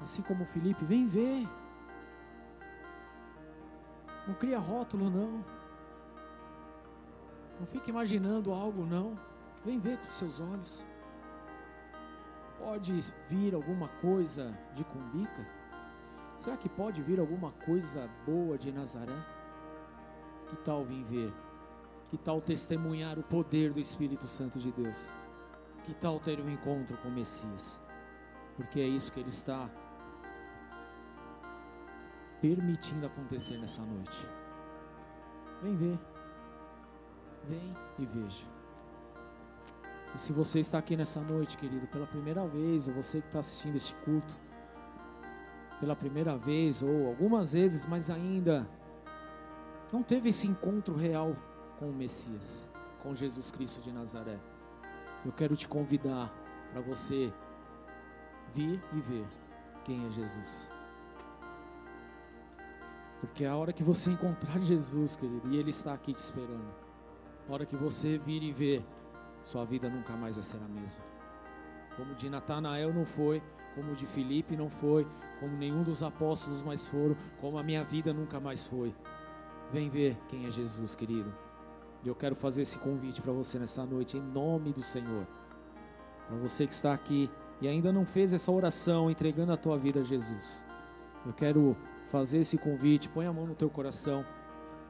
Assim 0.00 0.22
como 0.22 0.44
Felipe, 0.44 0.84
vem 0.84 1.06
ver. 1.06 1.48
Não 4.26 4.34
cria 4.34 4.58
rótulo, 4.58 5.08
não. 5.08 5.44
Não 7.60 7.66
fique 7.68 7.90
imaginando 7.90 8.52
algo, 8.52 8.84
não. 8.84 9.16
Vem 9.64 9.78
ver 9.78 9.98
com 9.98 10.08
os 10.08 10.18
seus 10.18 10.40
olhos. 10.40 10.84
Pode 12.58 12.92
vir 13.28 13.54
alguma 13.54 13.86
coisa 14.00 14.52
de 14.74 14.82
Cumbica? 14.82 15.46
Será 16.36 16.56
que 16.56 16.68
pode 16.68 17.00
vir 17.02 17.20
alguma 17.20 17.52
coisa 17.52 18.10
boa 18.26 18.58
de 18.58 18.72
Nazaré? 18.72 19.14
Que 20.48 20.56
tal 20.56 20.84
vir 20.84 21.04
ver? 21.04 21.49
Que 22.10 22.18
tal 22.18 22.40
testemunhar 22.40 23.18
o 23.20 23.22
poder 23.22 23.72
do 23.72 23.78
Espírito 23.78 24.26
Santo 24.26 24.58
de 24.58 24.72
Deus? 24.72 25.12
Que 25.84 25.94
tal 25.94 26.18
ter 26.18 26.40
um 26.40 26.50
encontro 26.50 26.96
com 26.98 27.08
o 27.08 27.12
Messias? 27.12 27.80
Porque 28.56 28.80
é 28.80 28.86
isso 28.86 29.12
que 29.12 29.20
Ele 29.20 29.28
está 29.28 29.70
permitindo 32.40 33.06
acontecer 33.06 33.58
nessa 33.58 33.82
noite. 33.82 34.28
Vem 35.62 35.76
ver. 35.76 35.98
Vem 37.48 37.76
e 37.96 38.06
veja. 38.06 38.44
E 40.12 40.18
se 40.18 40.32
você 40.32 40.58
está 40.58 40.78
aqui 40.78 40.96
nessa 40.96 41.20
noite, 41.20 41.56
querido, 41.56 41.86
pela 41.86 42.08
primeira 42.08 42.44
vez, 42.44 42.88
ou 42.88 42.94
você 42.94 43.20
que 43.20 43.28
está 43.28 43.38
assistindo 43.38 43.76
esse 43.76 43.94
culto, 43.96 44.36
pela 45.78 45.94
primeira 45.94 46.36
vez, 46.36 46.82
ou 46.82 47.06
algumas 47.06 47.52
vezes, 47.52 47.86
mas 47.86 48.10
ainda 48.10 48.68
não 49.92 50.02
teve 50.02 50.30
esse 50.30 50.48
encontro 50.48 50.96
real 50.96 51.36
com 51.80 51.88
o 51.88 51.94
Messias, 51.94 52.68
com 53.02 53.14
Jesus 53.14 53.50
Cristo 53.50 53.80
de 53.80 53.90
Nazaré, 53.90 54.38
eu 55.24 55.32
quero 55.32 55.56
te 55.56 55.66
convidar 55.66 56.30
para 56.70 56.82
você 56.82 57.32
vir 58.52 58.82
e 58.92 59.00
ver 59.00 59.26
quem 59.82 60.06
é 60.06 60.10
Jesus. 60.10 60.70
Porque 63.18 63.46
a 63.46 63.56
hora 63.56 63.72
que 63.72 63.82
você 63.82 64.10
encontrar 64.10 64.58
Jesus, 64.60 65.16
querido, 65.16 65.48
e 65.48 65.56
Ele 65.56 65.70
está 65.70 65.94
aqui 65.94 66.12
te 66.12 66.18
esperando, 66.18 66.70
a 67.48 67.52
hora 67.52 67.64
que 67.64 67.76
você 67.76 68.18
vir 68.18 68.42
e 68.42 68.52
ver, 68.52 68.84
sua 69.42 69.64
vida 69.64 69.88
nunca 69.88 70.14
mais 70.14 70.34
vai 70.34 70.44
ser 70.44 70.58
a 70.58 70.68
mesma. 70.68 71.02
Como 71.96 72.14
de 72.14 72.28
Natanael 72.28 72.92
não 72.92 73.06
foi, 73.06 73.42
como 73.74 73.94
de 73.94 74.04
Filipe 74.04 74.54
não 74.54 74.68
foi, 74.68 75.06
como 75.38 75.56
nenhum 75.56 75.82
dos 75.82 76.02
apóstolos 76.02 76.60
mais 76.62 76.86
foram, 76.86 77.16
como 77.40 77.56
a 77.56 77.62
minha 77.62 77.82
vida 77.82 78.12
nunca 78.12 78.38
mais 78.38 78.62
foi. 78.62 78.94
Vem 79.72 79.88
ver 79.88 80.18
quem 80.28 80.44
é 80.46 80.50
Jesus, 80.50 80.94
querido. 80.94 81.32
E 82.02 82.08
eu 82.08 82.14
quero 82.14 82.34
fazer 82.34 82.62
esse 82.62 82.78
convite 82.78 83.20
para 83.20 83.32
você 83.32 83.58
nessa 83.58 83.84
noite, 83.84 84.16
em 84.16 84.22
nome 84.22 84.72
do 84.72 84.82
Senhor. 84.82 85.26
Para 86.26 86.36
você 86.36 86.66
que 86.66 86.72
está 86.72 86.92
aqui 86.92 87.30
e 87.60 87.68
ainda 87.68 87.92
não 87.92 88.06
fez 88.06 88.32
essa 88.32 88.50
oração 88.50 89.10
entregando 89.10 89.52
a 89.52 89.56
tua 89.56 89.76
vida 89.76 90.00
a 90.00 90.02
Jesus. 90.02 90.64
Eu 91.26 91.32
quero 91.32 91.76
fazer 92.08 92.38
esse 92.38 92.56
convite, 92.56 93.08
põe 93.08 93.26
a 93.26 93.32
mão 93.32 93.46
no 93.46 93.54
teu 93.54 93.68
coração. 93.68 94.24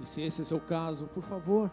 E 0.01 0.07
se 0.07 0.23
esse 0.23 0.41
é 0.41 0.43
o 0.43 0.47
seu 0.47 0.61
caso, 0.61 1.07
por 1.09 1.23
favor, 1.23 1.71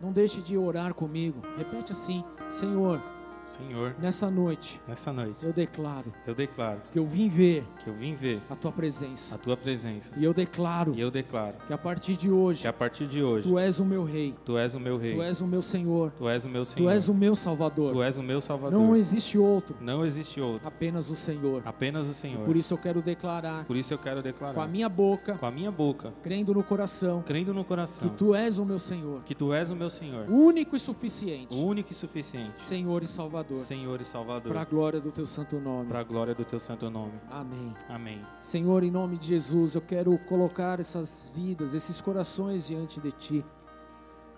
não 0.00 0.12
deixe 0.12 0.40
de 0.40 0.56
orar 0.56 0.94
comigo. 0.94 1.42
Repete 1.56 1.92
assim: 1.92 2.24
Senhor, 2.48 3.02
Senhor, 3.46 3.94
nessa 4.00 4.28
noite, 4.28 4.80
nessa 4.88 5.12
noite, 5.12 5.38
eu 5.40 5.52
declaro 5.52 6.12
eu 6.26 6.34
declaro 6.34 6.80
que 6.92 6.98
eu 6.98 7.06
vim 7.06 7.28
ver 7.28 7.64
que 7.84 7.88
eu 7.88 7.94
vim 7.94 8.12
ver 8.12 8.42
a 8.50 8.56
tua 8.56 8.72
presença. 8.72 9.36
a 9.36 9.38
tua 9.38 9.56
presença. 9.56 10.10
E 10.16 10.24
eu 10.24 10.34
declaro 10.34 10.92
E 10.96 11.00
eu 11.00 11.12
declaro 11.12 11.54
que 11.64 11.72
a 11.72 11.78
partir 11.78 12.16
de 12.16 12.28
hoje, 12.28 12.62
que 12.62 12.66
a 12.66 12.72
partir 12.72 13.06
de 13.06 13.22
hoje 13.22 13.48
tu 13.48 13.56
és 13.56 13.78
o 13.78 13.84
meu 13.84 14.02
rei, 14.02 14.34
tu 14.44 14.58
és 14.58 14.74
o 14.74 14.80
meu 14.80 14.96
rei, 14.98 15.14
tu 15.14 15.22
és 15.22 15.40
o 15.40 15.46
meu 15.46 15.62
Senhor, 15.62 16.10
tu 16.18 16.28
és 16.28 16.44
o 16.44 16.48
meu 16.48 16.62
tu 16.62 16.66
Senhor, 16.66 16.90
és 16.90 17.08
o 17.08 17.14
meu 17.14 17.32
tu 17.32 17.36
Salvador. 17.36 18.04
és 18.04 18.18
o 18.18 18.22
meu 18.22 18.40
Salvador. 18.40 18.80
Não 18.80 18.96
existe 18.96 19.38
outro, 19.38 19.76
Não 19.80 20.04
existe 20.04 20.40
outro, 20.40 20.66
apenas 20.66 21.08
o 21.08 21.14
Senhor. 21.14 21.62
apenas 21.64 22.08
o 22.08 22.14
Senhor. 22.14 22.42
Por 22.44 22.56
isso 22.56 22.74
eu 22.74 22.78
quero 22.78 23.00
declarar 23.00 23.64
Por 23.64 23.76
isso 23.76 23.94
eu 23.94 23.98
quero 23.98 24.22
declarar 24.22 24.54
com 24.54 24.60
a 24.60 24.66
minha 24.66 24.88
boca, 24.88 25.34
com 25.34 25.46
a 25.46 25.52
minha 25.52 25.70
boca, 25.70 26.12
crendo 26.20 26.52
no 26.52 26.64
coração, 26.64 27.22
crendo 27.24 27.54
no 27.54 27.62
que 27.62 27.68
coração, 27.68 28.08
tu 28.16 28.34
és 28.34 28.58
o 28.58 28.64
meu 28.64 28.80
Senhor, 28.80 29.22
que 29.22 29.36
tu 29.36 29.52
és 29.52 29.70
o 29.70 29.76
meu 29.76 29.88
Senhor, 29.88 30.26
único 30.28 30.74
e 30.74 30.80
suficiente, 30.80 31.54
único 31.54 31.92
e 31.92 31.94
suficiente, 31.94 32.60
Senhor 32.60 33.04
e 33.04 33.06
Salvador, 33.06 33.35
Senhor 33.58 34.00
e 34.00 34.04
Salvador, 34.04 34.52
para 34.52 34.62
a 34.62 34.64
glória 34.64 35.00
do 35.00 35.10
teu 35.10 35.26
santo 35.26 35.58
nome. 35.58 35.88
para 35.88 36.00
a 36.00 36.04
glória 36.04 36.34
do 36.34 36.44
teu 36.44 36.58
santo 36.58 36.90
nome. 36.90 37.14
Amém. 37.30 37.74
Amém. 37.88 38.26
Senhor, 38.40 38.82
em 38.82 38.90
nome 38.90 39.16
de 39.18 39.26
Jesus, 39.26 39.74
eu 39.74 39.82
quero 39.82 40.16
colocar 40.20 40.80
essas 40.80 41.32
vidas, 41.34 41.74
esses 41.74 42.00
corações 42.00 42.68
diante 42.68 43.00
de 43.00 43.12
Ti. 43.12 43.44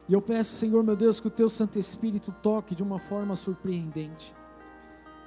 E 0.08 0.12
eu 0.12 0.22
peço, 0.22 0.52
Senhor 0.52 0.82
meu 0.82 0.96
Deus, 0.96 1.20
que 1.20 1.28
o 1.28 1.30
Teu 1.30 1.48
Santo 1.48 1.78
Espírito 1.78 2.32
toque 2.42 2.74
de 2.74 2.82
uma 2.82 2.98
forma 2.98 3.36
surpreendente. 3.36 4.34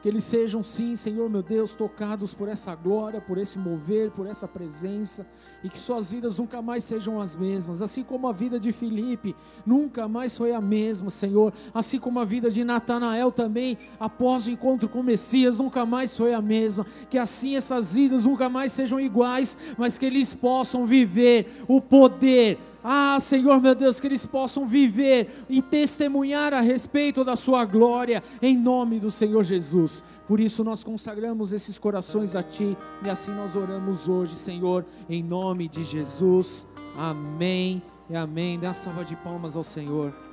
Que 0.02 0.10
eles 0.10 0.24
sejam, 0.24 0.64
sim, 0.64 0.96
Senhor 0.96 1.30
meu 1.30 1.44
Deus, 1.44 1.76
tocados 1.76 2.34
por 2.34 2.50
essa 2.50 2.74
glória, 2.74 3.22
por 3.22 3.38
esse 3.38 3.60
mover, 3.60 4.10
por 4.10 4.26
essa 4.26 4.48
presença, 4.48 5.28
e 5.64 5.70
que 5.70 5.78
suas 5.78 6.12
vidas 6.12 6.40
nunca 6.40 6.62
mais 6.62 6.84
sejam 6.84 7.22
as 7.22 7.36
mesmas, 7.36 7.82
assim 7.84 8.04
como 8.04 8.28
a 8.28 8.32
vida 8.32 8.60
de 8.60 8.72
Filipe 8.72 9.36
nunca 9.66 10.08
mais 10.08 10.36
foi 10.36 10.54
a 10.54 10.62
mesma, 10.62 11.12
Senhor, 11.12 11.54
assim 11.74 12.00
como 12.00 12.20
a 12.20 12.26
vida 12.26 12.50
de 12.50 12.64
Natanael 12.64 13.32
também, 13.32 13.78
após 14.00 14.48
o 14.48 14.52
encontro 14.52 14.90
com 14.90 15.02
o 15.02 15.04
Messias, 15.04 15.58
nunca 15.58 15.86
mais 15.86 16.18
foi 16.18 16.34
a 16.34 16.42
mesma, 16.42 16.86
que 17.10 17.18
assim 17.18 17.56
essas 17.56 17.94
vidas 17.94 18.26
nunca 18.26 18.50
mais 18.50 18.72
sejam 18.72 19.00
iguais, 19.00 19.58
mas 19.78 19.98
que 20.00 20.06
eles 20.06 20.34
possam 20.34 20.86
viver 20.86 21.64
o 21.68 21.80
poder 21.80 22.58
ah, 22.84 23.18
Senhor 23.20 23.62
meu 23.62 23.76
Deus, 23.76 24.00
que 24.00 24.08
eles 24.08 24.26
possam 24.26 24.66
viver 24.66 25.46
e 25.50 25.62
testemunhar 25.62 26.54
a 26.54 26.62
respeito 26.62 27.24
da 27.24 27.36
Sua 27.36 27.66
glória, 27.66 28.24
em 28.42 28.58
nome 28.58 29.00
do 29.00 29.12
Senhor 29.12 29.44
Jesus. 29.44 30.04
Por 30.28 30.40
isso 30.40 30.64
nós 30.64 30.84
consagramos 30.84 31.54
esses 31.54 31.78
corações 31.78 32.36
a 32.36 32.44
Ti 32.44 32.78
e 33.04 33.10
assim 33.10 33.32
nós 33.32 33.56
oramos 33.56 34.10
hoje, 34.10 34.36
Senhor, 34.36 34.86
em 35.10 35.22
nome 35.22 35.68
de 35.68 35.84
Jesus. 35.84 36.68
Amém 36.98 37.82
e 38.10 38.16
amém. 38.16 38.58
Uma 38.58 38.74
salva 38.74 39.06
de 39.06 39.16
palmas 39.16 39.56
ao 39.56 39.64
Senhor. 39.64 40.31